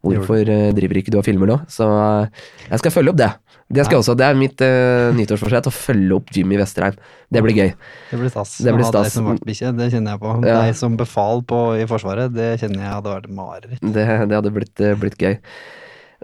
Hvorfor 0.00 0.48
eh, 0.48 0.70
driver 0.76 1.00
ikke 1.00 1.12
du 1.12 1.18
og 1.20 1.26
filmer 1.26 1.50
nå? 1.50 1.56
Så 1.68 1.84
eh, 1.84 2.44
jeg 2.70 2.82
skal 2.82 2.94
følge 2.94 3.12
opp 3.12 3.20
det. 3.20 3.30
Det 3.70 3.84
skal 3.86 3.98
jeg 3.98 4.02
også, 4.02 4.14
det 4.18 4.24
er 4.26 4.38
mitt 4.38 4.62
uh, 4.66 5.12
nyttårsforsett, 5.14 5.68
å 5.70 5.70
følge 5.70 6.16
opp 6.16 6.32
Jimmy 6.34 6.56
Vesterheim. 6.58 6.96
Det 7.30 7.42
blir 7.44 7.54
gøy. 7.54 7.68
Det 8.08 8.16
blir 8.18 8.32
stas. 8.32 8.56
Det 8.66 8.72
blir 8.74 8.82
deg 8.82 8.90
stas. 8.90 9.12
som 9.14 9.28
vaktbikkje, 9.30 9.70
det 9.78 9.86
kjenner 9.92 10.16
jeg 10.16 10.22
på. 10.24 10.32
Ja. 10.42 10.56
Deg 10.64 10.78
som 10.80 10.96
befal 10.98 11.44
på, 11.46 11.60
i 11.78 11.84
Forsvaret, 11.86 12.34
det 12.34 12.48
kjenner 12.64 12.82
jeg 12.82 12.96
hadde 12.96 13.12
vært 13.12 13.28
mareritt. 13.36 13.84
Det, 13.84 14.08
det 14.32 14.40
hadde 14.40 14.52
blitt, 14.56 14.84
blitt 15.04 15.22
gøy. 15.22 15.38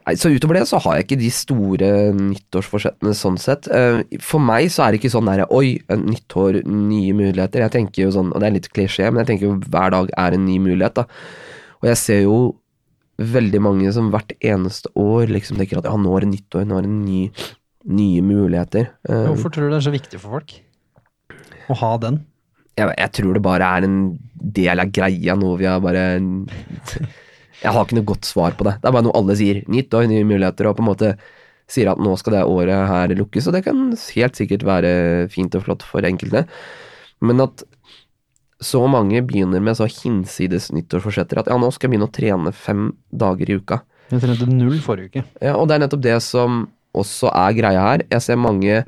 Nei, 0.02 0.16
så 0.18 0.32
utover 0.34 0.58
det 0.58 0.64
så 0.72 0.82
har 0.82 0.98
jeg 0.98 1.06
ikke 1.06 1.20
de 1.22 1.30
store 1.38 1.92
nyttårsforsettene 2.18 3.14
sånn 3.16 3.38
sett. 3.38 3.70
For 4.26 4.42
meg 4.42 4.66
så 4.74 4.82
er 4.82 4.92
det 4.92 5.04
ikke 5.04 5.14
sånn 5.14 5.30
der 5.30 5.46
oi, 5.46 5.78
nyttår, 5.86 6.02
nytt 6.10 6.38
år, 6.42 6.62
nye 6.90 7.14
muligheter. 7.22 7.62
Jeg 7.68 7.76
tenker 7.78 8.08
jo 8.08 8.12
sånn, 8.18 8.34
og 8.34 8.42
det 8.42 8.50
er 8.50 8.58
litt 8.58 8.70
klisjé, 8.74 9.06
men 9.12 9.22
jeg 9.22 9.36
tenker 9.36 9.52
jo 9.52 9.56
hver 9.70 9.94
dag 9.94 10.10
er 10.18 10.34
en 10.34 10.48
ny 10.50 10.58
mulighet, 10.66 10.98
da. 10.98 11.06
Og 11.78 11.92
jeg 11.94 12.02
ser 12.02 12.24
jo 12.26 12.38
veldig 13.16 13.60
mange 13.64 13.92
som 13.96 14.10
hvert 14.12 14.34
eneste 14.44 14.90
år 15.00 15.30
liksom 15.32 15.60
tenker 15.60 15.80
at 15.80 15.88
ja, 15.88 15.96
nå 15.96 16.14
er 16.16 16.26
det 16.26 16.32
nytt 16.34 16.58
år, 16.58 16.66
nå 16.68 16.78
er 16.78 16.86
det 16.86 16.94
ny, 16.94 17.20
nye 17.96 18.24
muligheter. 18.24 18.90
Eh, 19.08 19.26
Hvorfor 19.30 19.52
tror 19.54 19.68
du 19.68 19.74
det 19.74 19.80
er 19.80 19.86
så 19.88 19.94
viktig 19.94 20.20
for 20.20 20.38
folk? 20.38 20.56
Å 21.72 21.78
ha 21.82 21.92
den? 22.02 22.24
jeg, 22.76 22.92
jeg 22.92 23.12
tror 23.16 23.36
det 23.36 23.44
bare 23.44 23.68
er 23.78 23.86
en 23.86 24.00
del 24.56 24.82
av 24.82 24.90
greia, 24.92 25.36
noe 25.38 25.56
vi 25.60 25.68
har 25.68 25.80
bare 25.84 26.02
Jeg 27.62 27.72
har 27.72 27.86
ikke 27.86 27.96
noe 27.96 28.06
godt 28.10 28.26
svar 28.28 28.52
på 28.52 28.66
det. 28.66 28.74
Det 28.82 28.88
er 28.88 28.92
bare 28.92 29.06
noe 29.06 29.16
alle 29.16 29.34
sier. 29.38 29.62
Nytt 29.72 29.94
år, 29.96 30.04
nye 30.10 30.26
muligheter, 30.28 30.68
og 30.68 30.76
på 30.76 30.82
en 30.84 30.90
måte 30.90 31.14
sier 31.72 31.88
at 31.88 31.98
nå 32.04 32.12
skal 32.20 32.34
det 32.36 32.42
året 32.52 32.82
her 32.90 33.14
lukkes, 33.16 33.48
og 33.48 33.56
det 33.56 33.62
kan 33.64 33.78
helt 33.96 34.36
sikkert 34.38 34.66
være 34.68 34.90
fint 35.32 35.56
og 35.56 35.64
flott 35.64 35.86
for 35.88 36.04
enkelte. 36.06 36.44
Men 37.24 37.40
at 37.46 37.64
så 38.62 38.80
mange 38.88 39.20
begynner 39.26 39.60
med 39.60 39.76
så 39.76 39.84
hinsides 39.90 40.70
nyttårsforsetter 40.72 41.42
at 41.42 41.50
ja, 41.52 41.56
nå 41.60 41.68
skal 41.74 41.88
jeg 41.88 41.92
begynne 41.96 42.08
å 42.08 42.14
trene 42.16 42.52
fem 42.56 42.86
dager 43.12 43.50
i 43.52 43.58
uka. 43.60 43.82
Jeg 44.10 44.22
trente 44.22 44.46
null 44.48 44.78
forrige 44.80 45.10
uke. 45.10 45.24
Ja, 45.44 45.56
og 45.58 45.66
det 45.68 45.76
er 45.76 45.82
nettopp 45.84 46.04
det 46.06 46.14
som 46.24 46.62
også 46.96 47.28
er 47.36 47.56
greia 47.58 47.82
her. 47.84 48.04
Jeg 48.08 48.24
ser 48.24 48.38
mange 48.40 48.78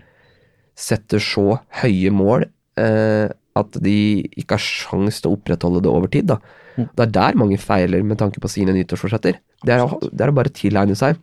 setter 0.78 1.20
så 1.22 1.58
høye 1.82 2.12
mål 2.14 2.46
eh, 2.80 3.28
at 3.58 3.78
de 3.82 3.96
ikke 4.38 4.54
har 4.56 4.62
sjans 4.62 5.18
til 5.20 5.32
å 5.32 5.36
opprettholde 5.36 5.82
det 5.84 5.90
over 5.90 6.08
tid. 6.12 6.28
Da. 6.30 6.38
Det 6.78 7.04
er 7.08 7.14
der 7.18 7.38
mange 7.40 7.58
feiler 7.60 8.04
med 8.06 8.20
tanke 8.20 8.40
på 8.40 8.48
sine 8.52 8.72
nyttårsforsetter. 8.76 9.40
Det 9.66 9.74
er, 9.74 9.82
å- 9.84 9.98
det 10.06 10.22
er 10.22 10.30
å 10.32 10.36
bare 10.36 10.52
tilegne 10.54 10.94
seg. 10.96 11.18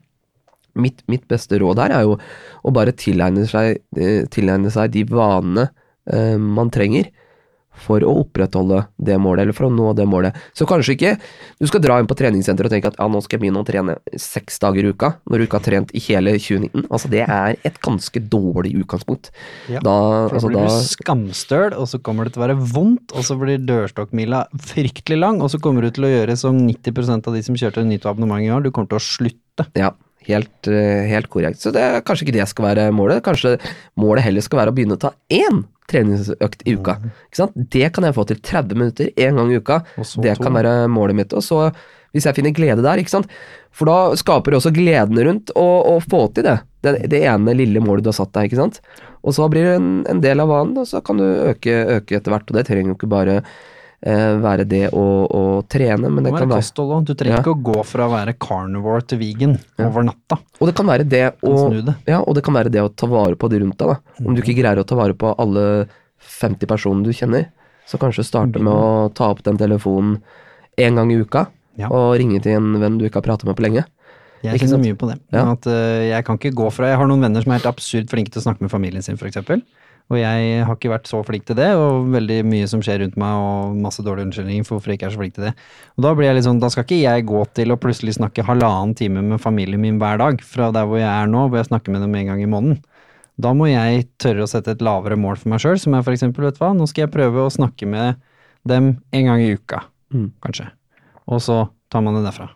Mitt, 0.75 1.05
mitt 1.07 1.23
beste 1.31 1.55
råd 1.61 1.79
her 1.79 1.93
er 1.95 2.03
jo 2.03 2.17
å 2.67 2.71
bare 2.75 2.91
tilegne 2.99 3.45
seg, 3.47 3.77
eh, 3.95 4.25
tilegne 4.27 4.67
seg 4.75 4.91
de 4.91 5.05
vanene 5.07 5.69
eh, 6.11 6.35
man 6.37 6.69
trenger 6.75 7.07
for 7.85 8.03
å 8.05 8.13
opprettholde 8.21 8.83
det 8.97 9.17
målet, 9.21 9.45
eller 9.45 9.57
for 9.57 9.67
å 9.67 9.73
nå 9.73 9.91
det 9.97 10.07
målet. 10.09 10.37
Så 10.57 10.67
kanskje 10.69 10.95
ikke 10.95 11.13
du 11.59 11.67
skal 11.69 11.83
dra 11.83 11.99
inn 11.99 12.09
på 12.09 12.17
treningssenteret 12.17 12.69
og 12.69 12.75
tenke 12.75 12.91
at 12.91 12.99
ja, 12.99 13.07
nå 13.11 13.21
skal 13.23 13.37
jeg 13.37 13.43
begynne 13.45 13.63
å 13.63 13.67
trene 13.67 13.97
seks 14.21 14.59
dager 14.63 14.87
i 14.87 14.93
uka, 14.93 15.11
når 15.29 15.41
du 15.41 15.47
ikke 15.47 15.59
har 15.59 15.67
trent 15.67 15.93
i 15.95 16.03
hele 16.07 16.35
2019. 16.37 16.87
Altså, 16.87 17.11
det 17.11 17.23
er 17.25 17.59
et 17.67 17.79
ganske 17.85 18.23
dårlig 18.31 18.75
utgangspunkt. 18.81 19.31
Ja, 19.71 19.83
da, 19.85 19.97
For 20.29 20.39
altså, 20.39 20.51
blir 20.51 20.59
da, 20.61 20.65
du 20.71 20.89
skamstøl, 20.95 21.77
og 21.77 21.89
så 21.91 22.01
kommer 22.05 22.27
det 22.27 22.35
til 22.35 22.43
å 22.43 22.47
være 22.47 22.57
vondt, 22.75 23.15
og 23.15 23.27
så 23.27 23.37
blir 23.39 23.61
dørstokkmila 23.67 24.45
fryktelig 24.71 25.21
lang, 25.21 25.43
og 25.43 25.51
så 25.53 25.61
kommer 25.61 25.85
du 25.85 25.93
til 25.95 26.07
å 26.07 26.13
gjøre 26.13 26.39
som 26.39 26.59
90% 26.65 27.29
av 27.29 27.37
de 27.37 27.45
som 27.45 27.59
kjørte 27.59 27.85
nytt 27.87 28.07
abonnement 28.09 28.43
i 28.43 28.51
år, 28.53 28.65
du 28.65 28.73
kommer 28.73 28.91
til 28.93 29.01
å 29.01 29.05
slutte. 29.05 29.69
Ja, 29.77 29.93
helt, 30.27 30.67
eh, 30.67 31.05
helt 31.09 31.29
korrekt. 31.29 31.61
Så 31.61 31.71
det 31.75 31.83
er 31.83 32.03
kanskje 32.05 32.27
ikke 32.27 32.39
det 32.39 32.49
skal 32.49 32.69
være 32.69 32.89
målet. 32.95 33.23
Kanskje 33.25 33.57
målet 33.99 34.25
heller 34.25 34.45
skal 34.45 34.61
være 34.61 34.73
å 34.73 34.77
begynne 34.77 34.97
å 34.97 35.03
ta 35.05 35.13
én 35.29 35.63
treningsøkt 35.91 36.63
i 36.65 36.75
uka. 36.77 36.97
Ikke 37.27 37.41
sant? 37.41 37.57
Det 37.75 37.91
kan 37.95 38.07
jeg 38.07 38.15
få 38.17 38.25
til 38.29 38.39
30 38.41 38.79
minutter 38.79 39.11
én 39.15 39.37
gang 39.37 39.51
i 39.51 39.59
uka. 39.59 39.81
Det 40.23 40.37
kan 40.41 40.57
være 40.57 40.77
målet 40.91 41.19
mitt. 41.19 41.35
Og 41.37 41.45
så, 41.45 41.69
hvis 42.15 42.27
jeg 42.27 42.37
finner 42.37 42.55
glede 42.55 42.85
der, 42.85 43.01
ikke 43.01 43.13
sant. 43.13 43.31
For 43.75 43.89
da 43.89 44.15
skaper 44.19 44.53
det 44.53 44.61
også 44.61 44.73
gleden 44.75 45.19
rundt 45.27 45.53
å, 45.59 45.99
få 46.03 46.25
til 46.35 46.47
det. 46.47 46.57
det. 46.85 46.95
Det 47.11 47.21
ene 47.27 47.57
lille 47.57 47.83
målet 47.83 48.05
du 48.05 48.11
har 48.13 48.17
satt 48.17 48.33
deg, 48.37 48.49
ikke 48.49 48.61
sant. 48.63 48.81
Og 49.25 49.35
så 49.35 49.47
blir 49.51 49.67
det 49.67 49.77
en, 49.79 49.93
en 50.09 50.21
del 50.23 50.41
av 50.43 50.51
vanen, 50.51 50.77
og 50.81 50.89
så 50.89 51.01
kan 51.05 51.19
du 51.21 51.25
øke, 51.25 51.73
øke 51.99 52.19
etter 52.19 52.33
hvert. 52.33 52.49
Og 52.49 52.57
det 52.57 52.67
trenger 52.69 52.93
jo 52.93 52.99
ikke 52.99 53.11
bare 53.11 53.41
være 54.05 54.65
det 54.69 54.83
å, 54.93 55.03
å 55.25 55.41
trene, 55.65 56.09
men 56.13 56.23
Det 56.23 56.31
det 56.31 56.39
kan 56.39 56.49
være 56.51 56.61
kosthold 56.61 56.91
òg. 56.93 57.05
Du 57.09 57.13
trenger 57.17 57.37
Ja. 57.37 57.41
ikke 57.41 57.55
å 57.55 57.61
gå 57.71 57.83
fra 57.89 58.05
å 58.05 58.11
være 58.11 58.35
carnivore 58.37 59.01
til 59.09 59.17
vegan 59.17 59.55
over 59.81 60.03
natta. 60.05 60.37
Og 60.61 60.67
det 60.69 60.75
kan 60.77 60.85
være 60.85 61.07
det 61.09 61.23
å, 61.41 61.53
det. 61.73 61.95
ja, 62.05 62.19
og 62.21 62.35
det 62.37 62.43
kan 62.45 62.53
være 62.53 62.69
det 62.69 62.83
å 62.85 62.91
ta 62.93 63.07
vare 63.09 63.35
på 63.35 63.49
de 63.49 63.59
rundt 63.63 63.77
deg. 63.81 63.87
Da. 63.95 64.25
Om 64.25 64.35
du 64.35 64.41
ikke 64.43 64.57
greier 64.61 64.77
å 64.77 64.85
ta 64.85 64.95
vare 64.95 65.13
på 65.17 65.33
alle 65.41 65.87
50 66.21 66.69
personene 66.69 67.03
du 67.03 67.11
kjenner, 67.17 67.47
så 67.89 67.97
kanskje 68.01 68.25
starte 68.25 68.61
med 68.61 68.73
å 68.73 69.09
ta 69.13 69.31
opp 69.33 69.41
den 69.45 69.57
telefonen 69.57 70.21
én 70.77 70.95
gang 70.95 71.11
i 71.11 71.19
uka, 71.21 71.47
Ja. 71.77 71.89
og 71.89 72.15
ringe 72.17 72.39
til 72.41 72.53
en 72.55 72.79
venn 72.79 72.97
du 72.97 73.05
ikke 73.05 73.19
har 73.19 73.25
pratet 73.25 73.45
med 73.45 73.55
på 73.57 73.63
lenge. 73.65 73.85
Jeg 74.45 74.59
kjenner 74.61 74.77
mye 74.77 74.95
på 74.95 75.07
det. 75.09 75.17
Ja. 75.33 75.51
At 75.55 75.65
uh, 75.65 76.05
jeg 76.05 76.23
kan 76.27 76.37
ikke 76.37 76.53
gå 76.53 76.69
fra 76.71 76.87
Jeg 76.91 76.97
har 76.99 77.07
noen 77.09 77.21
venner 77.25 77.41
som 77.41 77.51
er 77.51 77.57
helt 77.57 77.65
absurd 77.73 78.07
flinke 78.11 78.29
til 78.29 78.43
å 78.43 78.45
snakke 78.45 78.61
med 78.61 78.69
familien 78.69 79.01
sin, 79.01 79.17
f.eks. 79.17 79.41
Og 80.13 80.19
jeg 80.19 80.65
har 80.67 80.75
ikke 80.77 80.91
vært 80.91 81.07
så 81.09 81.19
flink 81.25 81.47
til 81.47 81.57
det, 81.57 81.71
og 81.73 82.11
veldig 82.13 82.43
mye 82.45 82.65
som 82.69 82.81
skjer 82.85 82.99
rundt 83.01 83.15
meg, 83.17 83.37
og 83.41 83.77
masse 83.81 84.03
dårlige 84.05 84.27
unnskyldninger 84.27 84.67
for 84.67 84.77
hvorfor 84.77 84.93
jeg 84.93 84.99
ikke 84.99 85.07
er 85.07 85.15
så 85.15 85.21
flink 85.21 85.33
til 85.37 85.47
det. 85.47 85.53
Og 85.97 86.05
da 86.05 86.11
blir 86.13 86.27
jeg 86.29 86.37
litt 86.37 86.45
sånn, 86.45 86.59
da 86.61 86.69
skal 86.69 86.85
ikke 86.85 86.99
jeg 87.01 87.25
gå 87.25 87.41
til 87.57 87.73
å 87.73 87.79
plutselig 87.81 88.13
snakke 88.19 88.45
halvannen 88.45 88.93
time 88.99 89.23
med 89.25 89.41
familien 89.41 89.81
min 89.81 89.97
hver 90.01 90.21
dag, 90.21 90.43
fra 90.45 90.69
der 90.75 90.85
hvor 90.85 91.01
jeg 91.01 91.09
er 91.09 91.31
nå, 91.31 91.47
hvor 91.49 91.57
jeg 91.57 91.71
snakker 91.71 91.95
med 91.95 92.05
dem 92.05 92.13
en 92.21 92.29
gang 92.29 92.43
i 92.43 92.51
måneden. 92.51 92.83
Da 93.41 93.51
må 93.57 93.67
jeg 93.67 94.05
tørre 94.21 94.45
å 94.45 94.51
sette 94.51 94.75
et 94.77 94.85
lavere 94.85 95.17
mål 95.19 95.41
for 95.41 95.51
meg 95.51 95.63
sjøl, 95.63 95.81
som 95.81 95.97
er 95.97 96.05
for 96.05 96.13
eksempel, 96.13 96.45
vet 96.45 96.59
du 96.59 96.61
hva, 96.61 96.69
nå 96.77 96.85
skal 96.87 97.07
jeg 97.07 97.13
prøve 97.17 97.41
å 97.41 97.51
snakke 97.51 97.89
med 97.89 98.21
dem 98.69 98.93
en 99.11 99.31
gang 99.31 99.41
i 99.41 99.55
uka, 99.57 99.83
Mm. 100.13 100.29
kanskje. 100.39 100.69
Og 101.27 101.41
så 101.41 101.57
tar 101.89 102.05
man 102.05 102.13
det 102.13 102.27
derfra. 102.29 102.51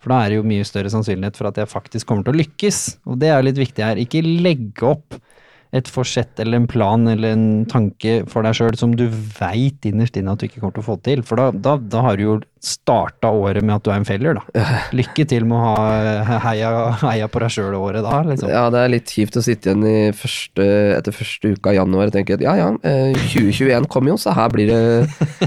For 0.00 0.10
da 0.14 0.22
er 0.24 0.30
det 0.30 0.36
jo 0.38 0.48
mye 0.48 0.64
større 0.64 0.90
sannsynlighet 0.90 1.36
for 1.36 1.48
at 1.50 1.58
jeg 1.60 1.68
faktisk 1.68 2.06
kommer 2.08 2.24
til 2.24 2.34
å 2.34 2.40
lykkes. 2.40 2.78
Og 3.06 3.18
det 3.20 3.28
er 3.28 3.42
litt 3.44 3.58
viktig 3.58 3.84
her. 3.84 4.00
Ikke 4.00 4.22
legge 4.24 4.86
opp 4.86 5.16
et 5.74 5.88
forsett 5.90 6.38
eller 6.40 6.60
en 6.60 6.68
plan 6.70 7.08
eller 7.10 7.34
en 7.34 7.46
tanke 7.68 8.20
for 8.30 8.46
deg 8.46 8.54
sjøl 8.56 8.76
som 8.78 8.92
du 8.96 9.06
veit 9.10 9.86
innerst 9.88 10.16
inne 10.18 10.34
at 10.34 10.42
du 10.42 10.46
ikke 10.46 10.60
kommer 10.62 10.76
til 10.76 10.84
å 10.84 10.86
få 10.86 10.96
til. 11.04 11.24
For 11.26 11.40
da, 11.40 11.48
da, 11.50 11.74
da 11.80 12.04
har 12.06 12.18
du 12.18 12.22
jo 12.22 12.36
starta 12.66 13.30
året 13.34 13.62
med 13.62 13.76
at 13.76 13.84
du 13.86 13.90
er 13.92 14.00
en 14.00 14.06
failure, 14.06 14.40
da. 14.40 14.64
Lykke 14.96 15.26
til 15.28 15.46
med 15.46 15.58
å 15.58 15.74
ha 15.74 16.38
heia, 16.46 16.70
heia 17.02 17.28
på 17.30 17.42
deg 17.42 17.54
sjøl-året 17.54 18.06
da, 18.06 18.20
liksom. 18.26 18.50
Ja, 18.50 18.64
det 18.74 18.82
er 18.82 18.92
litt 18.94 19.12
kjipt 19.12 19.38
å 19.38 19.44
sitte 19.44 19.70
igjen 19.70 19.86
i 19.86 19.96
første, 20.16 20.66
etter 20.96 21.14
første 21.14 21.54
uka 21.54 21.74
i 21.74 21.78
januar 21.78 22.10
og 22.10 22.16
tenke 22.16 22.38
at 22.38 22.44
ja 22.44 22.56
ja, 22.58 22.70
eh, 22.86 23.14
2021 23.34 23.88
kommer 23.92 24.14
jo, 24.14 24.18
så 24.20 24.34
her 24.36 24.50
blir 24.54 24.72
det 24.72 24.82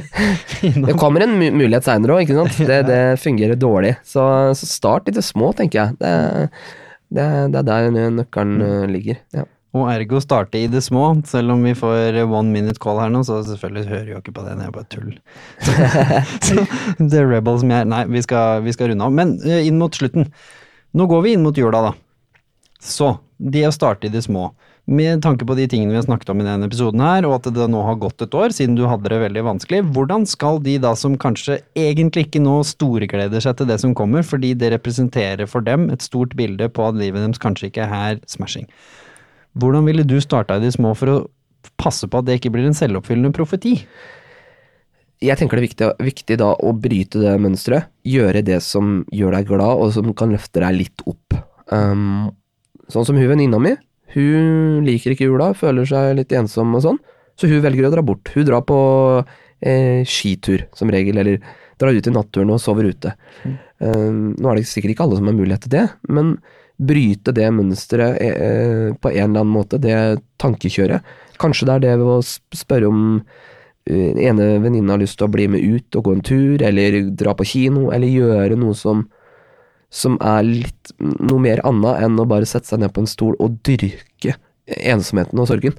Det 0.89 0.97
kommer 0.99 1.25
en 1.25 1.35
mulighet 1.39 1.87
seinere 1.87 2.15
òg, 2.17 2.25
ikke 2.25 2.37
sant. 2.39 2.59
Det, 2.69 2.81
det 2.87 3.01
fungerer 3.23 3.59
dårlig. 3.59 3.95
Så, 4.07 4.23
så 4.59 4.69
start 4.69 5.09
det 5.09 5.23
små, 5.25 5.51
tenker 5.57 5.81
jeg. 5.81 5.99
Det, 5.99 6.13
det, 7.15 7.25
det 7.53 7.63
er 7.63 7.67
der 7.67 8.11
nøkkelen 8.19 8.61
eh, 8.63 8.83
ligger. 8.91 9.23
Ja. 9.35 9.47
Og 9.77 9.85
ergo 9.91 10.17
starte 10.23 10.57
i 10.57 10.69
det 10.71 10.81
små, 10.81 11.11
selv 11.29 11.53
om 11.53 11.61
vi 11.61 11.75
får 11.77 12.17
one 12.25 12.49
minute 12.49 12.81
call 12.81 12.97
her 13.03 13.11
nå, 13.13 13.21
så 13.27 13.43
selvfølgelig 13.45 13.89
hører 13.91 14.07
jeg 14.07 14.15
jo 14.15 14.21
ikke 14.23 14.33
på 14.39 14.45
det, 14.47 14.55
det 14.57 14.65
er 14.65 14.73
bare 14.73 14.89
tull. 14.89 15.11
så 16.47 16.63
The 16.97 17.21
Rebels 17.27 17.61
som 17.61 17.73
jeg 17.75 17.89
Nei, 17.91 18.03
vi 18.09 18.23
skal, 18.25 18.63
vi 18.65 18.73
skal 18.73 18.89
runde 18.89 19.05
av. 19.05 19.13
Men 19.13 19.35
eh, 19.45 19.67
inn 19.69 19.77
mot 19.77 19.93
slutten. 19.93 20.31
Nå 20.97 21.05
går 21.11 21.21
vi 21.25 21.35
inn 21.35 21.45
mot 21.45 21.57
jula, 21.57 21.83
da. 21.85 21.93
Så, 22.81 23.19
det 23.37 23.67
å 23.67 23.75
starte 23.75 24.09
i 24.09 24.13
det 24.13 24.23
små. 24.25 24.49
Med 24.89 25.21
tanke 25.21 25.45
på 25.45 25.53
de 25.53 25.67
tingene 25.69 25.93
vi 25.93 25.99
har 25.99 26.05
snakket 26.07 26.31
om 26.33 26.39
i 26.41 26.47
denne 26.47 26.65
episoden 26.65 27.03
her, 27.03 27.27
og 27.27 27.35
at 27.35 27.49
det 27.53 27.67
nå 27.69 27.83
har 27.85 27.99
gått 28.01 28.23
et 28.25 28.33
år 28.33 28.55
siden 28.55 28.73
du 28.79 28.87
hadde 28.89 29.11
det 29.11 29.19
veldig 29.21 29.43
vanskelig, 29.45 29.83
hvordan 29.93 30.25
skal 30.25 30.57
de 30.65 30.79
da 30.81 30.95
som 30.97 31.13
kanskje 31.21 31.59
egentlig 31.77 32.25
ikke 32.25 32.41
nå 32.41 32.55
storgleder 32.65 33.43
seg 33.45 33.59
til 33.59 33.69
det 33.69 33.77
som 33.83 33.93
kommer, 33.93 34.25
fordi 34.25 34.55
det 34.57 34.71
representerer 34.73 35.45
for 35.51 35.61
dem 35.61 35.91
et 35.93 36.01
stort 36.01 36.33
bilde 36.39 36.71
på 36.73 36.87
at 36.89 36.97
livet 36.97 37.21
deres 37.21 37.43
kanskje 37.43 37.69
ikke 37.69 37.85
er 37.85 38.17
smashing. 38.25 38.65
Hvordan 39.57 39.87
ville 39.89 40.05
du 40.07 40.17
starta 40.21 40.59
i 40.59 40.63
de 40.63 40.71
små 40.73 40.93
for 40.97 41.13
å 41.13 41.19
passe 41.79 42.07
på 42.07 42.19
at 42.19 42.27
det 42.27 42.39
ikke 42.39 42.51
blir 42.53 42.67
en 42.69 42.77
selvoppfyllende 42.77 43.33
profeti? 43.35 43.79
Jeg 45.19 45.35
tenker 45.35 45.59
det 45.59 45.63
er 45.63 45.67
viktig, 45.67 45.87
viktig 46.07 46.37
da 46.39 46.53
å 46.55 46.71
bryte 46.77 47.19
det 47.19 47.35
mønsteret. 47.43 47.89
Gjøre 48.07 48.43
det 48.45 48.61
som 48.63 49.01
gjør 49.11 49.35
deg 49.35 49.49
glad, 49.49 49.81
og 49.81 49.91
som 49.95 50.13
kan 50.15 50.31
løfte 50.31 50.63
deg 50.63 50.77
litt 50.77 51.03
opp. 51.09 51.35
Um, 51.67 52.29
sånn 52.91 53.07
som 53.09 53.19
hun 53.19 53.27
venninna 53.27 53.59
mi. 53.59 53.75
Hun 54.15 54.85
liker 54.87 55.13
ikke 55.13 55.27
jula, 55.27 55.51
føler 55.57 55.85
seg 55.89 56.15
litt 56.17 56.31
ensom 56.33 56.71
og 56.77 56.85
sånn, 56.85 57.01
så 57.37 57.49
hun 57.51 57.61
velger 57.65 57.89
å 57.89 57.91
dra 57.93 58.03
bort. 58.05 58.31
Hun 58.33 58.47
drar 58.47 58.63
på 58.65 58.79
eh, 59.19 60.01
skitur, 60.07 60.65
som 60.77 60.89
regel, 60.91 61.19
eller 61.21 61.43
drar 61.79 61.95
ut 61.95 62.07
i 62.09 62.13
naturen 62.15 62.55
og 62.55 62.61
sover 62.63 62.89
ute. 62.89 63.13
Um, 63.79 64.33
nå 64.39 64.49
er 64.49 64.59
det 64.59 64.65
sikkert 64.71 64.95
ikke 64.95 65.05
alle 65.05 65.19
som 65.19 65.29
har 65.29 65.37
mulighet 65.37 65.67
til 65.67 65.75
det, 65.75 65.85
men 66.09 66.37
bryte 66.79 67.33
det 67.35 67.49
mønsteret 67.51 68.17
eh, 68.23 68.89
på 68.95 69.11
en 69.11 69.17
eller 69.17 69.43
annen 69.43 69.53
måte, 69.53 69.79
det 69.81 70.21
tankekjøret. 70.39 71.05
Kanskje 71.39 71.67
det 71.67 71.75
er 71.75 71.85
det 71.85 71.95
ved 71.99 72.11
å 72.13 72.19
spørre 72.55 72.89
om 72.89 73.01
eh, 73.19 74.15
den 74.15 74.21
ene 74.31 74.49
venninna 74.63 74.95
har 74.95 75.03
lyst 75.03 75.19
til 75.19 75.27
å 75.27 75.33
bli 75.33 75.49
med 75.51 75.63
ut 75.63 75.99
og 75.99 76.07
gå 76.07 76.15
en 76.15 76.25
tur, 76.25 76.63
eller 76.63 77.01
dra 77.19 77.35
på 77.35 77.47
kino, 77.51 77.89
eller 77.95 78.07
gjøre 78.07 78.59
noe 78.59 78.77
som, 78.79 79.05
som 79.91 80.17
er 80.23 80.47
litt 80.47 80.93
noe 80.99 81.43
mer 81.43 81.63
annet 81.67 82.05
enn 82.05 82.19
å 82.19 82.27
bare 82.29 82.47
sette 82.49 82.71
seg 82.71 82.83
ned 82.83 82.95
på 82.95 83.03
en 83.03 83.11
stol 83.11 83.35
og 83.43 83.59
dyrke 83.67 84.37
ensomheten 84.69 85.41
og 85.41 85.49
sorgen. 85.49 85.75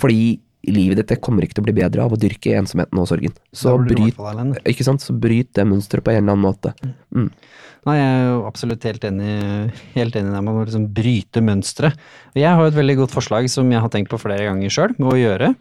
Fordi 0.00 0.40
livet 0.68 1.00
ditt 1.00 1.14
det 1.14 1.20
kommer 1.24 1.44
ikke 1.44 1.56
til 1.58 1.64
å 1.64 1.68
bli 1.68 1.76
bedre 1.80 2.04
av 2.04 2.12
å 2.14 2.18
dyrke 2.20 2.52
ensomheten 2.58 3.00
og 3.00 3.08
sorgen. 3.08 3.32
Så 3.56 3.76
bryt, 3.80 4.18
ikke 4.68 4.86
sant? 4.86 5.04
Så 5.04 5.16
bryt 5.16 5.54
det 5.56 5.66
mønsteret 5.68 6.04
på 6.04 6.12
en 6.12 6.22
eller 6.22 6.36
annen 6.36 6.44
måte. 6.44 6.74
Mm. 7.16 7.30
Nei, 7.88 7.96
jeg 7.96 8.10
er 8.12 8.26
jo 8.28 8.40
absolutt 8.44 8.84
helt 8.84 9.04
enig, 9.08 9.32
helt 9.94 10.16
enig 10.20 10.34
der. 10.34 10.44
Man 10.44 10.52
må 10.52 10.66
liksom 10.66 10.90
bryte 10.92 11.40
mønsteret. 11.44 11.96
Jeg 12.36 12.52
har 12.52 12.60
jo 12.60 12.72
et 12.74 12.76
veldig 12.76 12.98
godt 12.98 13.16
forslag 13.16 13.48
som 13.52 13.72
jeg 13.72 13.80
har 13.80 13.92
tenkt 13.92 14.12
på 14.12 14.20
flere 14.20 14.44
ganger 14.50 14.72
sjøl, 14.74 14.92
med 15.00 15.12
å 15.14 15.18
gjøre. 15.20 15.54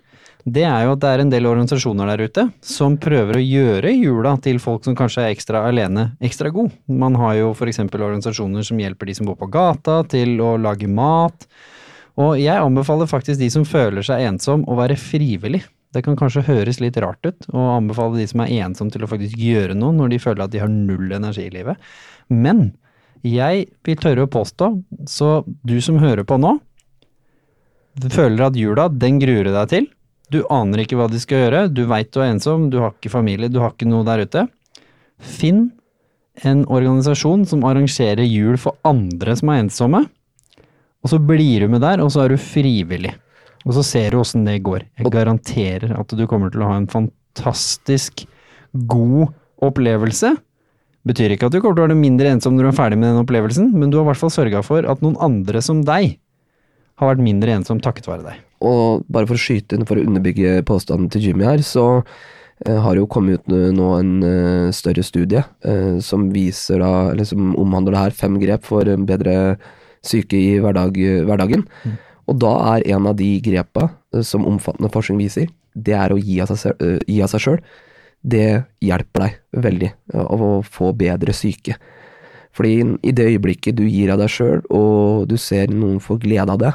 Det 0.50 0.64
er 0.64 0.86
jo 0.86 0.94
at 0.96 1.02
det 1.04 1.10
er 1.12 1.22
en 1.24 1.32
del 1.32 1.48
organisasjoner 1.50 2.10
der 2.14 2.24
ute 2.30 2.46
som 2.64 2.96
prøver 3.02 3.38
å 3.38 3.44
gjøre 3.44 3.92
jula 3.92 4.38
til 4.44 4.60
folk 4.64 4.86
som 4.88 4.96
kanskje 4.96 5.26
er 5.26 5.34
ekstra 5.36 5.66
alene, 5.68 6.14
ekstra 6.24 6.52
god. 6.56 6.72
Man 6.88 7.18
har 7.20 7.36
jo 7.42 7.50
f.eks. 7.52 7.82
organisasjoner 7.88 8.64
som 8.68 8.80
hjelper 8.80 9.10
de 9.10 9.18
som 9.20 9.28
bor 9.28 9.40
på 9.40 9.50
gata 9.52 10.02
til 10.12 10.40
å 10.44 10.54
lage 10.60 10.88
mat. 10.88 11.44
Og 12.20 12.36
jeg 12.40 12.60
anbefaler 12.60 13.08
faktisk 13.10 13.40
de 13.40 13.48
som 13.54 13.66
føler 13.68 14.04
seg 14.06 14.26
ensom 14.28 14.66
å 14.68 14.76
være 14.80 15.00
frivillig. 15.00 15.64
Det 15.96 16.04
kan 16.06 16.18
kanskje 16.20 16.46
høres 16.46 16.82
litt 16.84 17.00
rart 17.02 17.24
ut, 17.26 17.48
å 17.50 17.72
anbefale 17.78 18.20
de 18.20 18.28
som 18.30 18.44
er 18.44 18.52
ensom 18.62 18.92
til 18.94 19.06
å 19.06 19.10
faktisk 19.10 19.40
gjøre 19.42 19.78
noe 19.78 19.96
når 19.96 20.12
de 20.12 20.22
føler 20.22 20.44
at 20.46 20.54
de 20.54 20.62
har 20.62 20.70
null 20.70 21.10
energi 21.16 21.48
i 21.48 21.54
livet. 21.54 21.80
Men 22.30 22.68
jeg 23.26 23.66
vil 23.88 23.98
tørre 24.00 24.28
å 24.28 24.32
påstå, 24.32 24.70
så 25.10 25.32
du 25.66 25.80
som 25.82 25.98
hører 26.02 26.28
på 26.28 26.38
nå, 26.40 26.58
føler 28.14 28.46
at 28.46 28.60
jula, 28.60 28.88
den 28.92 29.18
gruer 29.20 29.50
du 29.50 29.52
deg 29.56 29.72
til. 29.74 29.90
Du 30.30 30.44
aner 30.54 30.84
ikke 30.84 31.00
hva 31.00 31.10
de 31.10 31.20
skal 31.20 31.48
gjøre, 31.48 31.66
du 31.74 31.84
veit 31.90 32.12
du 32.14 32.22
er 32.22 32.36
ensom, 32.36 32.70
du 32.70 32.78
har 32.84 32.94
ikke 32.94 33.12
familie, 33.12 33.50
du 33.50 33.60
har 33.64 33.74
ikke 33.74 33.90
noe 33.90 34.06
der 34.08 34.28
ute. 34.28 34.46
Finn 35.18 35.72
en 36.48 36.62
organisasjon 36.70 37.48
som 37.50 37.66
arrangerer 37.68 38.24
jul 38.28 38.60
for 38.62 38.78
andre 38.88 39.34
som 39.36 39.50
er 39.52 39.66
ensomme, 39.66 40.06
og 41.04 41.12
så 41.14 41.20
blir 41.24 41.64
du 41.64 41.72
med 41.72 41.84
der, 41.84 42.04
og 42.04 42.12
så 42.14 42.26
er 42.26 42.34
du 42.34 42.42
frivillig. 42.42 43.14
Og 43.68 43.76
så 43.76 43.84
ser 43.86 44.12
du 44.12 44.20
åssen 44.22 44.46
det 44.48 44.60
går. 44.64 44.86
Jeg 45.00 45.12
garanterer 45.14 45.96
at 46.00 46.16
du 46.16 46.26
kommer 46.28 46.52
til 46.52 46.64
å 46.64 46.72
ha 46.72 46.78
en 46.80 46.90
fantastisk 46.92 48.26
god 48.90 49.32
opplevelse. 49.64 50.34
Betyr 51.08 51.36
ikke 51.36 51.48
at 51.48 51.56
du 51.56 51.60
kommer 51.62 51.78
til 51.78 51.86
å 51.86 51.90
være 51.90 52.00
mindre 52.00 52.32
ensom 52.34 52.56
når 52.56 52.68
du 52.68 52.72
er 52.72 52.80
ferdig 52.80 53.00
med 53.00 53.12
den 53.12 53.22
opplevelsen, 53.24 53.72
men 53.76 53.92
du 53.92 54.00
har 54.00 54.08
i 54.08 54.12
hvert 54.12 54.22
fall 54.22 54.34
sørga 54.34 54.64
for 54.66 54.88
at 54.88 55.04
noen 55.04 55.20
andre 55.24 55.64
som 55.64 55.84
deg 55.88 56.18
har 57.00 57.14
vært 57.14 57.24
mindre 57.24 57.56
ensom 57.56 57.80
takket 57.84 58.10
være 58.10 58.26
deg. 58.28 58.44
Og 58.68 59.06
bare 59.08 59.28
for 59.28 59.40
å 59.40 59.42
skyte 59.42 59.78
inn, 59.78 59.88
for 59.88 60.00
å 60.00 60.04
underbygge 60.04 60.60
påstanden 60.68 61.08
til 61.12 61.30
Jimmy 61.30 61.48
her, 61.48 61.64
så 61.64 61.86
eh, 62.66 62.76
har 62.76 63.00
jo 63.00 63.08
kommet 63.12 63.48
ut 63.48 63.76
nå 63.76 63.92
en 63.96 64.14
eh, 64.28 64.72
større 64.76 65.06
studie 65.08 65.44
eh, 65.64 66.00
som 66.04 66.28
viser 66.36 66.84
da, 66.84 66.92
eller 67.14 67.28
som 67.28 67.54
omhandler 67.56 67.96
det 67.96 68.04
her, 68.04 68.18
fem 68.26 68.36
grep 68.42 68.68
for 68.68 68.92
bedre 69.08 69.38
syke 70.06 70.38
i 70.38 70.60
hverdag, 70.62 70.98
hverdagen. 71.28 71.66
Og 72.30 72.38
da 72.42 72.52
er 72.76 72.88
en 72.94 73.08
av 73.10 73.18
de 73.20 73.30
grepa 73.44 73.90
eh, 74.14 74.24
som 74.26 74.46
omfattende 74.48 74.92
forskning 74.94 75.22
viser, 75.24 75.50
det 75.76 75.96
er 75.98 76.14
å 76.14 76.20
gi 76.20 76.40
av 76.42 76.52
seg, 76.52 76.62
selv- 76.76 76.84
eh, 77.08 77.40
sjøl. 77.40 77.62
Det 78.22 78.66
hjelper 78.84 79.24
deg 79.26 79.64
veldig 79.64 79.90
eh, 80.14 80.20
av 80.26 80.44
å 80.44 80.52
få 80.66 80.92
bedre 80.98 81.34
syke. 81.34 81.78
Fordi 82.56 82.98
i 83.06 83.12
det 83.16 83.28
øyeblikket 83.30 83.78
du 83.78 83.86
gir 83.88 84.12
av 84.12 84.20
deg 84.20 84.30
sjøl, 84.34 84.62
og 84.74 85.28
du 85.30 85.38
ser 85.38 85.72
noen 85.72 86.00
få 86.04 86.18
glede 86.20 86.52
av 86.52 86.60
det, 86.60 86.74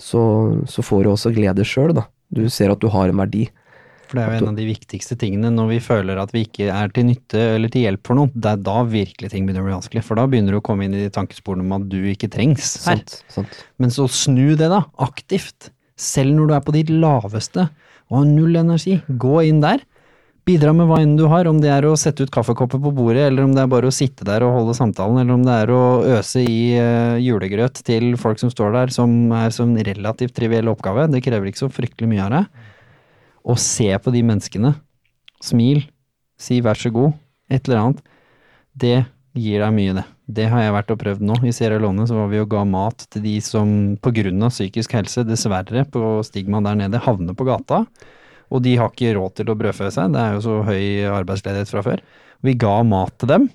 så, 0.00 0.22
så 0.66 0.82
får 0.82 1.04
du 1.04 1.10
også 1.12 1.32
glede 1.36 1.64
sjøl, 1.68 1.92
da. 1.94 2.06
Du 2.32 2.48
ser 2.50 2.72
at 2.72 2.80
du 2.80 2.88
har 2.88 3.10
en 3.12 3.20
verdi. 3.20 3.44
For 4.12 4.20
det 4.20 4.24
er 4.26 4.34
jo 4.34 4.40
en 4.42 4.50
av 4.50 4.56
de 4.60 4.64
viktigste 4.68 5.16
tingene 5.16 5.48
når 5.54 5.70
vi 5.70 5.76
føler 5.80 6.18
at 6.20 6.34
vi 6.34 6.42
ikke 6.44 6.66
er 6.68 6.90
til 6.92 7.06
nytte 7.08 7.40
eller 7.54 7.70
til 7.72 7.86
hjelp 7.86 8.02
for 8.04 8.18
noen. 8.18 8.32
Det 8.36 8.50
er 8.50 8.58
da 8.66 8.82
virkelig 8.84 9.30
ting 9.32 9.46
begynner 9.48 9.64
å 9.64 9.68
bli 9.70 9.76
vanskelig, 9.78 10.02
for 10.04 10.20
da 10.20 10.26
begynner 10.28 10.52
du 10.52 10.58
å 10.58 10.64
komme 10.66 10.84
inn 10.84 10.96
i 10.98 11.06
de 11.06 11.12
tankesporene 11.14 11.64
om 11.64 11.72
at 11.78 11.86
du 11.88 11.96
ikke 12.10 12.28
trengs 12.34 12.74
her. 12.84 13.00
Sant, 13.00 13.22
sant. 13.32 13.62
Men 13.80 13.94
så 13.94 14.04
snu 14.12 14.50
det, 14.50 14.68
da, 14.68 14.82
aktivt. 15.00 15.70
Selv 15.96 16.36
når 16.36 16.50
du 16.50 16.54
er 16.58 16.66
på 16.66 16.74
ditt 16.76 16.92
laveste 16.92 17.64
og 18.10 18.18
har 18.18 18.28
null 18.28 18.60
energi, 18.60 18.98
gå 19.08 19.40
inn 19.48 19.64
der. 19.64 19.80
Bidra 20.44 20.74
med 20.76 20.90
hva 20.90 20.98
enn 21.00 21.14
du 21.16 21.24
har, 21.30 21.48
om 21.48 21.62
det 21.62 21.70
er 21.72 21.86
å 21.88 21.94
sette 21.96 22.26
ut 22.26 22.34
kaffekopper 22.34 22.82
på 22.82 22.92
bordet, 22.92 23.28
eller 23.30 23.46
om 23.46 23.54
det 23.56 23.62
er 23.62 23.70
bare 23.72 23.88
å 23.88 23.94
sitte 23.94 24.26
der 24.28 24.44
og 24.44 24.56
holde 24.58 24.74
samtalen, 24.76 25.22
eller 25.22 25.38
om 25.38 25.46
det 25.46 25.54
er 25.54 25.72
å 25.72 25.82
øse 26.18 26.42
i 26.42 26.74
eh, 26.76 27.16
julegrøt 27.22 27.80
til 27.86 28.10
folk 28.20 28.42
som 28.42 28.52
står 28.52 28.76
der, 28.76 28.92
som 28.92 29.14
er 29.38 29.54
som 29.56 29.72
en 29.72 29.88
relativt 29.88 30.36
triviell 30.36 30.68
oppgave. 30.74 31.06
Det 31.14 31.22
krever 31.24 31.48
ikke 31.48 31.62
så 31.62 31.70
fryktelig 31.72 32.10
mye 32.12 32.26
av 32.26 32.36
deg. 32.36 32.68
Og 33.42 33.58
se 33.60 33.88
på 33.98 34.14
de 34.14 34.22
menneskene. 34.26 34.74
Smil. 35.42 35.84
Si 36.38 36.60
vær 36.62 36.78
så 36.78 36.92
god. 36.94 37.16
Et 37.50 37.62
eller 37.66 37.80
annet. 37.80 38.02
Det 38.72 38.96
gir 39.36 39.62
deg 39.62 39.74
mye, 39.74 39.94
det. 39.96 40.06
Det 40.32 40.46
har 40.48 40.62
jeg 40.62 40.74
vært 40.76 40.92
og 40.94 41.00
prøvd 41.00 41.24
nå. 41.28 41.36
I 41.44 41.52
Sierra 41.54 41.80
Leone 41.82 42.06
så 42.08 42.16
var 42.16 42.30
vi 42.30 42.40
og 42.40 42.50
ga 42.52 42.62
mat 42.68 43.04
til 43.12 43.24
de 43.24 43.34
som 43.44 43.94
av 43.98 44.52
psykisk 44.52 44.94
helse, 44.96 45.24
dessverre, 45.28 45.84
på 45.84 46.22
stigma 46.24 46.62
der 46.64 46.78
nede, 46.78 47.00
havner 47.02 47.34
på 47.36 47.44
gata. 47.48 47.82
Og 48.52 48.62
de 48.64 48.76
har 48.76 48.92
ikke 48.92 49.14
råd 49.16 49.34
til 49.36 49.50
å 49.50 49.56
brødfø 49.56 49.90
seg, 49.90 50.12
det 50.12 50.20
er 50.20 50.36
jo 50.36 50.44
så 50.44 50.60
høy 50.66 51.08
arbeidsledighet 51.08 51.72
fra 51.72 51.82
før. 51.84 52.02
Vi 52.44 52.54
ga 52.54 52.82
mat 52.84 53.16
til 53.18 53.30
dem. 53.32 53.48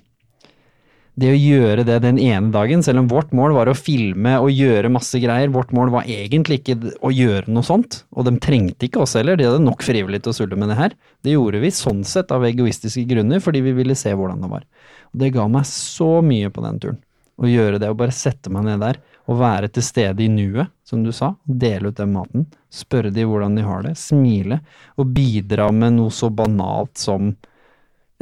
Det 1.18 1.30
å 1.32 1.38
gjøre 1.38 1.82
det 1.82 1.96
den 2.04 2.18
ene 2.22 2.52
dagen, 2.54 2.82
selv 2.86 3.00
om 3.00 3.08
vårt 3.10 3.32
mål 3.34 3.56
var 3.56 3.70
å 3.70 3.74
filme 3.74 4.36
og 4.38 4.52
gjøre 4.54 4.90
masse 4.92 5.18
greier, 5.18 5.50
vårt 5.50 5.72
mål 5.74 5.90
var 5.90 6.06
egentlig 6.06 6.60
ikke 6.60 6.76
å 7.02 7.10
gjøre 7.10 7.50
noe 7.50 7.66
sånt, 7.66 8.04
og 8.14 8.28
de 8.28 8.36
trengte 8.44 8.86
ikke 8.86 9.02
oss 9.02 9.16
heller, 9.18 9.34
de 9.38 9.48
hadde 9.48 9.64
nok 9.64 9.82
frivillig 9.82 10.20
til 10.22 10.30
å 10.30 10.36
sulle 10.36 10.58
med 10.60 10.70
det 10.70 10.78
her. 10.78 10.94
Det 11.26 11.34
gjorde 11.34 11.62
vi 11.64 11.72
sånn 11.74 12.04
sett 12.06 12.30
av 12.34 12.46
egoistiske 12.46 13.02
grunner, 13.10 13.42
fordi 13.42 13.64
vi 13.66 13.74
ville 13.80 13.98
se 13.98 14.12
hvordan 14.14 14.46
det 14.46 14.52
var. 14.52 14.68
Og 15.10 15.24
det 15.24 15.32
ga 15.34 15.48
meg 15.50 15.66
så 15.66 16.20
mye 16.22 16.52
på 16.54 16.62
den 16.68 16.80
turen. 16.84 17.02
Å 17.38 17.50
gjøre 17.50 17.82
det, 17.82 17.90
å 17.90 17.98
bare 17.98 18.14
sette 18.14 18.54
meg 18.54 18.68
ned 18.68 18.82
der, 18.82 19.02
og 19.26 19.42
være 19.42 19.72
til 19.74 19.88
stede 19.88 20.22
i 20.22 20.30
nuet, 20.30 20.70
som 20.86 21.02
du 21.02 21.10
sa, 21.14 21.32
dele 21.42 21.90
ut 21.90 21.98
den 21.98 22.14
maten, 22.14 22.46
spørre 22.70 23.10
de 23.14 23.26
hvordan 23.26 23.58
de 23.58 23.66
har 23.66 23.82
det, 23.90 23.96
smile, 23.98 24.62
og 24.94 25.14
bidra 25.18 25.68
med 25.74 25.98
noe 25.98 26.14
så 26.14 26.30
banalt 26.30 26.94
som 26.98 27.32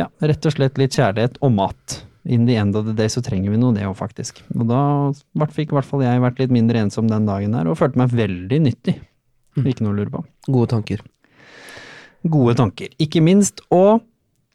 ja, 0.00 0.08
rett 0.20 0.48
og 0.48 0.56
slett 0.56 0.80
litt 0.80 0.96
kjærlighet 0.96 1.40
og 1.44 1.56
mat. 1.60 2.02
In 2.26 2.46
the 2.48 2.56
end 2.58 2.74
of 2.74 2.88
the 2.88 2.94
day 2.96 3.10
så 3.12 3.22
trenger 3.22 3.52
vi 3.52 3.58
noe, 3.60 3.74
det 3.76 3.84
òg, 3.86 3.94
faktisk. 3.98 4.40
Og 4.56 4.66
da 4.66 5.46
fikk 5.54 5.70
i 5.70 5.76
hvert 5.78 5.86
fall 5.86 6.02
jeg 6.02 6.22
vært 6.24 6.40
litt 6.42 6.54
mindre 6.54 6.82
ensom 6.82 7.06
den 7.10 7.28
dagen 7.28 7.54
der, 7.54 7.68
og 7.70 7.78
følte 7.78 8.00
meg 8.00 8.14
veldig 8.18 8.58
nyttig. 8.64 8.96
Ikke 9.62 9.86
noe 9.86 9.94
å 9.94 9.98
lure 10.00 10.12
på. 10.12 10.24
Gode 10.50 10.72
tanker. 10.74 11.04
Gode 12.26 12.56
tanker. 12.58 12.90
Ikke 13.02 13.22
minst, 13.22 13.62
og 13.70 14.02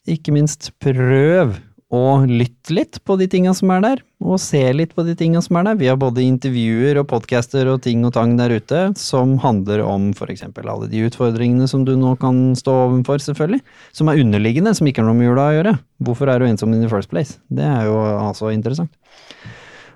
ikke 0.10 0.34
minst 0.36 0.74
prøv 0.84 1.56
å 1.92 2.24
lytte 2.24 2.72
litt 2.72 2.98
på 3.04 3.18
de 3.20 3.26
tinga 3.28 3.52
som 3.56 3.72
er 3.76 3.82
der, 3.84 4.02
og 4.24 4.40
se 4.40 4.62
litt 4.72 4.94
på 4.96 5.04
de 5.04 5.12
tinga 5.20 5.42
som 5.44 5.58
er 5.60 5.66
der. 5.68 5.80
Vi 5.82 5.90
har 5.92 5.98
både 6.00 6.24
intervjuer 6.24 7.02
og 7.02 7.10
podcaster 7.12 7.68
og 7.68 7.82
ting 7.84 8.06
og 8.08 8.14
tang 8.16 8.38
der 8.40 8.54
ute 8.56 8.84
som 9.00 9.34
handler 9.44 9.84
om 9.84 10.10
f.eks. 10.16 10.46
alle 10.48 10.88
de 10.92 11.04
utfordringene 11.10 11.68
som 11.68 11.84
du 11.88 11.98
nå 12.00 12.14
kan 12.22 12.54
stå 12.56 12.78
overfor, 12.86 13.20
selvfølgelig. 13.26 13.60
Som 13.98 14.08
er 14.08 14.24
underliggende, 14.24 14.74
som 14.78 14.88
ikke 14.88 15.04
har 15.04 15.10
noe 15.10 15.20
med 15.20 15.28
jula 15.28 15.50
å 15.50 15.58
gjøre. 15.58 15.76
Hvorfor 16.08 16.32
er 16.32 16.40
du 16.40 16.48
ensom 16.48 16.72
in 16.72 16.86
the 16.86 16.92
first 16.92 17.12
place? 17.12 17.42
Det 17.52 17.68
er 17.68 17.90
jo 17.90 18.00
altså 18.00 18.54
interessant. 18.56 18.94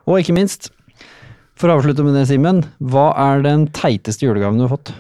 Og 0.03 0.19
ikke 0.19 0.35
minst, 0.35 0.73
for 1.55 1.71
å 1.71 1.79
avslutte 1.79 2.03
med 2.03 2.19
det, 2.19 2.27
Simen, 2.27 2.65
hva 2.83 3.13
er 3.31 3.45
den 3.45 3.69
teiteste 3.71 4.27
julegaven 4.27 4.59
du 4.59 4.67
har 4.67 4.75
fått? 4.75 4.91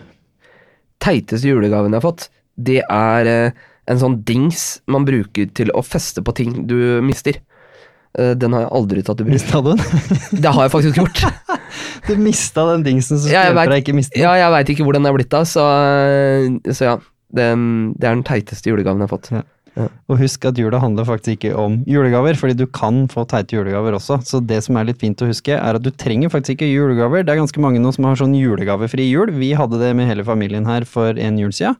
Teiteste 1.03 1.51
julegaven 1.51 1.91
jeg 1.91 1.99
har 1.99 2.07
fått, 2.07 2.29
det 2.55 2.79
er 2.87 3.27
eh, 3.27 3.63
en 3.91 4.01
sånn 4.01 4.19
dings 4.25 4.79
man 4.91 5.05
bruker 5.07 5.49
til 5.57 5.71
å 5.75 5.83
feste 5.85 6.23
på 6.25 6.33
ting 6.37 6.63
du 6.69 6.77
mister. 7.05 7.39
Eh, 8.17 8.33
den 8.39 8.55
har 8.55 8.65
jeg 8.65 8.73
aldri 8.79 9.03
tatt 9.05 9.21
i 9.21 9.27
bruk. 9.27 9.35
Mista 9.35 9.61
du 9.61 9.71
den? 9.73 9.83
Det 10.43 10.53
har 10.57 10.67
jeg 10.67 10.75
faktisk 10.77 11.01
gjort. 11.03 11.25
Du 12.05 12.13
mista 12.21 12.61
den 12.69 12.83
dingsen 12.85 13.17
som 13.17 13.31
Ja, 13.31 13.47
skulle 13.47 13.63
hjelpe 13.65 13.73
deg 13.73 13.81
ikke 13.81 13.95
miste 13.97 14.13
den. 14.13 14.21
Ja, 14.21 14.35
jeg 14.37 14.51
veit 14.53 14.69
ikke 14.71 14.85
hvor 14.85 14.95
den 14.95 15.07
er 15.09 15.15
blitt 15.15 15.33
av, 15.35 15.47
så, 15.49 15.63
så 16.69 16.91
ja. 16.91 16.95
Det, 17.35 17.47
det 17.97 18.05
er 18.05 18.13
den 18.13 18.23
teiteste 18.23 18.69
julegaven 18.69 19.01
jeg 19.01 19.09
har 19.09 19.11
fått. 19.11 19.31
Ja. 19.33 19.41
Og 20.07 20.19
husk 20.21 20.45
at 20.47 20.59
jula 20.59 20.79
handler 20.79 21.07
faktisk 21.07 21.35
ikke 21.35 21.55
om 21.59 21.81
julegaver, 21.89 22.37
fordi 22.39 22.55
du 22.55 22.63
kan 22.71 23.01
få 23.11 23.25
teite 23.27 23.57
julegaver 23.57 23.97
også. 23.97 24.21
Så 24.23 24.39
det 24.39 24.61
som 24.63 24.77
er 24.79 24.87
litt 24.87 25.01
fint 25.01 25.19
å 25.19 25.27
huske, 25.27 25.57
er 25.57 25.79
at 25.79 25.83
du 25.83 25.91
trenger 25.91 26.31
faktisk 26.31 26.55
ikke 26.55 26.69
julegaver. 26.69 27.25
Det 27.25 27.33
er 27.33 27.41
ganske 27.41 27.63
mange 27.63 27.81
nå 27.83 27.91
som 27.95 28.07
har 28.07 28.21
sånn 28.21 28.37
julegavefri 28.37 29.09
jul. 29.09 29.33
Vi 29.35 29.51
hadde 29.57 29.81
det 29.81 29.91
med 29.97 30.07
hele 30.07 30.23
familien 30.27 30.69
her 30.69 30.87
for 30.87 31.19
en 31.19 31.41
jul 31.41 31.51
siden. 31.55 31.75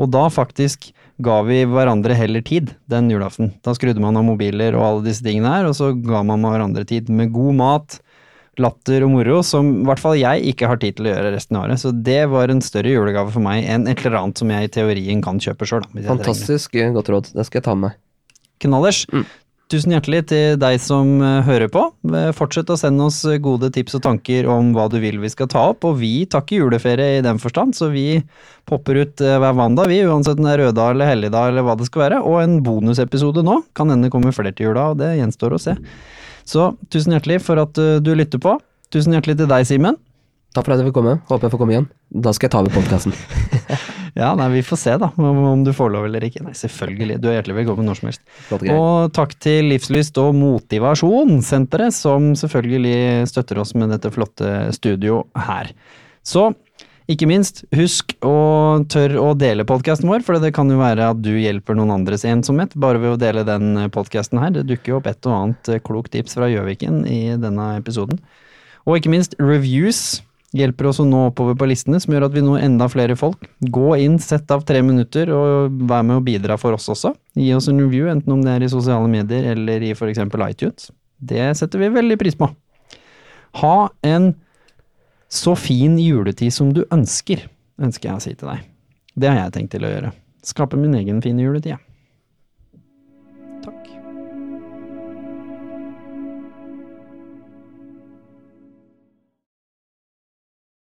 Og 0.00 0.10
da 0.12 0.26
faktisk 0.32 0.90
ga 1.22 1.40
vi 1.46 1.62
hverandre 1.68 2.16
heller 2.16 2.44
tid 2.44 2.72
den 2.90 3.10
julaften. 3.12 3.52
Da 3.64 3.74
skrudde 3.76 4.02
man 4.02 4.16
av 4.18 4.24
mobiler 4.26 4.76
og 4.78 4.86
alle 4.86 5.04
disse 5.10 5.24
tingene 5.24 5.52
her, 5.52 5.68
og 5.68 5.76
så 5.78 5.92
ga 5.94 6.22
man 6.26 6.44
hverandre 6.46 6.86
tid 6.88 7.10
med 7.12 7.32
god 7.34 7.58
mat, 7.60 7.98
latter 8.60 9.06
og 9.06 9.14
moro, 9.14 9.38
som 9.46 9.68
i 9.78 9.86
hvert 9.88 10.02
fall 10.02 10.18
jeg 10.20 10.44
ikke 10.52 10.68
har 10.68 10.80
tid 10.80 10.98
til 10.98 11.08
å 11.08 11.12
gjøre 11.14 11.34
resten 11.34 11.56
av 11.56 11.66
året. 11.66 11.80
Så 11.80 11.92
det 11.92 12.20
var 12.32 12.52
en 12.52 12.64
større 12.64 12.92
julegave 12.92 13.32
for 13.32 13.44
meg 13.44 13.64
enn 13.64 13.86
et 13.88 14.02
eller 14.02 14.18
annet 14.20 14.42
som 14.42 14.52
jeg 14.52 14.68
i 14.68 14.72
teorien 14.72 15.22
kan 15.24 15.40
kjøpe 15.40 15.68
sjøl. 15.68 15.86
Fantastisk 16.08 16.76
godt 16.96 17.12
råd. 17.12 17.30
Det 17.36 17.46
skal 17.48 17.62
jeg 17.62 17.68
ta 17.68 17.76
med 17.76 17.90
meg. 17.90 18.00
Knallers. 18.62 19.04
Mm. 19.10 19.24
Tusen 19.72 19.94
hjertelig 19.94 20.26
til 20.28 20.58
deg 20.60 20.74
som 20.84 21.14
eh, 21.24 21.38
hører 21.46 21.70
på. 21.72 21.86
Eh, 22.12 22.28
Fortsett 22.36 22.68
å 22.68 22.76
sende 22.76 23.06
oss 23.08 23.22
eh, 23.24 23.38
gode 23.40 23.70
tips 23.72 23.96
og 23.96 24.02
tanker 24.04 24.44
om 24.52 24.74
hva 24.76 24.84
du 24.92 24.98
vil 25.00 25.16
vi 25.22 25.30
skal 25.32 25.48
ta 25.48 25.62
opp, 25.70 25.86
og 25.88 25.96
vi 26.02 26.26
tar 26.28 26.44
ikke 26.44 26.58
juleferie 26.58 27.16
i 27.16 27.22
den 27.24 27.40
forstand, 27.40 27.72
så 27.78 27.88
vi 27.88 28.20
popper 28.68 29.00
ut 29.00 29.22
hver 29.24 29.56
mandag, 29.56 29.88
vi, 29.88 30.02
uansett 30.04 30.36
om 30.36 30.44
det 30.44 30.52
er 30.58 30.64
røddag 30.66 30.92
eller 30.92 31.08
helligdag 31.08 31.54
eller 31.54 31.64
hva 31.64 31.78
det 31.80 31.88
skal 31.88 32.04
være, 32.04 32.20
og 32.20 32.42
en 32.42 32.58
bonusepisode 32.66 33.46
nå. 33.46 33.62
Kan 33.78 33.94
hende 33.94 34.12
kommer 34.12 34.36
flere 34.36 34.52
til 34.52 34.68
jula, 34.68 34.90
og 34.92 35.00
det 35.00 35.14
gjenstår 35.22 35.56
å 35.56 35.62
se. 35.64 35.78
Så 36.44 36.68
tusen 36.92 37.16
hjertelig 37.16 37.40
for 37.46 37.62
at 37.62 37.80
du 38.04 38.12
lytter 38.18 38.42
på. 38.42 38.58
Tusen 38.92 39.16
hjertelig 39.16 39.40
til 39.40 39.48
deg, 39.48 39.64
Simen. 39.66 39.96
Takk 40.52 40.66
for 40.66 40.74
at 40.74 40.82
jeg 40.82 40.90
fikk 40.90 40.98
komme. 40.98 41.16
Håper 41.30 41.48
jeg 41.48 41.54
får 41.54 41.60
komme 41.62 41.74
igjen. 41.76 41.88
Da 42.12 42.32
skal 42.36 42.48
jeg 42.48 42.54
ta 42.54 42.62
over 42.64 42.74
podkasten. 42.76 43.16
Ja, 44.12 44.34
nei, 44.36 44.50
vi 44.52 44.60
får 44.60 44.76
se 44.76 44.94
da, 45.00 45.08
om 45.16 45.62
du 45.64 45.70
får 45.72 45.88
lov 45.94 46.04
eller 46.04 46.24
ikke. 46.26 46.42
Nei, 46.44 46.52
selvfølgelig. 46.56 47.14
Du 47.22 47.30
er 47.30 47.38
hjertelig 47.38 47.62
velkommen 47.62 47.86
når 47.88 47.96
som 47.96 48.10
helst. 48.10 48.20
Og 48.74 49.12
takk 49.16 49.32
til 49.40 49.70
Livslyst 49.70 50.18
og 50.20 50.34
Motivasjonssenteret, 50.36 51.96
som 51.96 52.34
selvfølgelig 52.36 53.30
støtter 53.30 53.62
oss 53.62 53.72
med 53.72 53.88
dette 53.94 54.12
flotte 54.12 54.50
studio 54.76 55.22
her. 55.48 55.70
Så 56.28 56.50
ikke 57.08 57.26
minst, 57.26 57.64
husk 57.74 58.12
å 58.20 58.34
tørre 58.92 59.22
å 59.22 59.30
dele 59.34 59.64
podkasten 59.68 60.10
vår, 60.12 60.22
for 60.26 60.36
det 60.44 60.52
kan 60.54 60.68
jo 60.70 60.76
være 60.82 61.08
at 61.14 61.22
du 61.24 61.32
hjelper 61.32 61.76
noen 61.78 61.94
andres 61.96 62.26
ensomhet 62.28 62.76
bare 62.78 63.00
ved 63.00 63.14
å 63.14 63.20
dele 63.20 63.46
den 63.48 63.88
podkasten 63.96 64.42
her. 64.44 64.52
Det 64.54 64.66
dukker 64.68 64.92
jo 64.92 65.00
opp 65.00 65.08
et 65.08 65.24
og 65.24 65.38
annet 65.38 65.72
klokt 65.88 66.12
tips 66.12 66.36
fra 66.36 66.50
Gjøviken 66.52 67.02
i 67.08 67.22
denne 67.40 67.72
episoden. 67.80 68.20
Og 68.84 69.00
ikke 69.00 69.14
minst, 69.14 69.34
reviews 69.40 70.20
hjelper 70.56 70.88
oss 70.90 71.00
å 71.00 71.06
nå 71.08 71.26
oppover 71.30 71.56
på 71.58 71.68
listene, 71.70 72.00
som 72.02 72.12
gjør 72.12 72.26
at 72.28 72.34
vi 72.34 72.42
når 72.44 72.64
enda 72.66 72.88
flere 72.92 73.16
folk. 73.18 73.46
Gå 73.72 73.94
inn, 74.04 74.18
sett 74.22 74.50
av 74.52 74.64
tre 74.68 74.82
minutter, 74.84 75.30
og 75.32 75.78
vær 75.88 76.04
med 76.06 76.20
å 76.20 76.24
bidra 76.24 76.58
for 76.60 76.76
oss 76.76 76.90
også. 76.92 77.14
Gi 77.38 77.50
oss 77.56 77.70
en 77.72 77.80
review, 77.80 78.10
enten 78.12 78.34
om 78.34 78.42
det 78.44 78.56
er 78.56 78.66
i 78.66 78.72
sosiale 78.72 79.08
medier 79.10 79.52
eller 79.54 79.84
i 79.84 79.94
f.eks. 79.96 80.20
iTunes. 80.20 80.90
Det 81.22 81.52
setter 81.58 81.80
vi 81.80 81.92
veldig 81.94 82.18
pris 82.20 82.36
på. 82.38 82.50
Ha 83.62 83.76
en 84.08 84.32
så 85.32 85.54
fin 85.56 85.96
juletid 86.00 86.52
som 86.52 86.72
du 86.76 86.84
ønsker, 86.92 87.46
ønsker 87.80 88.10
jeg 88.10 88.18
å 88.18 88.24
si 88.24 88.34
til 88.34 88.52
deg. 88.52 88.68
Det 89.16 89.30
har 89.30 89.40
jeg 89.44 89.56
tenkt 89.56 89.74
til 89.76 89.86
å 89.86 89.92
gjøre. 89.92 90.12
Skape 90.44 90.76
min 90.80 90.96
egen 90.98 91.22
fine 91.24 91.44
juletid, 91.44 91.76
jeg. 91.76 91.84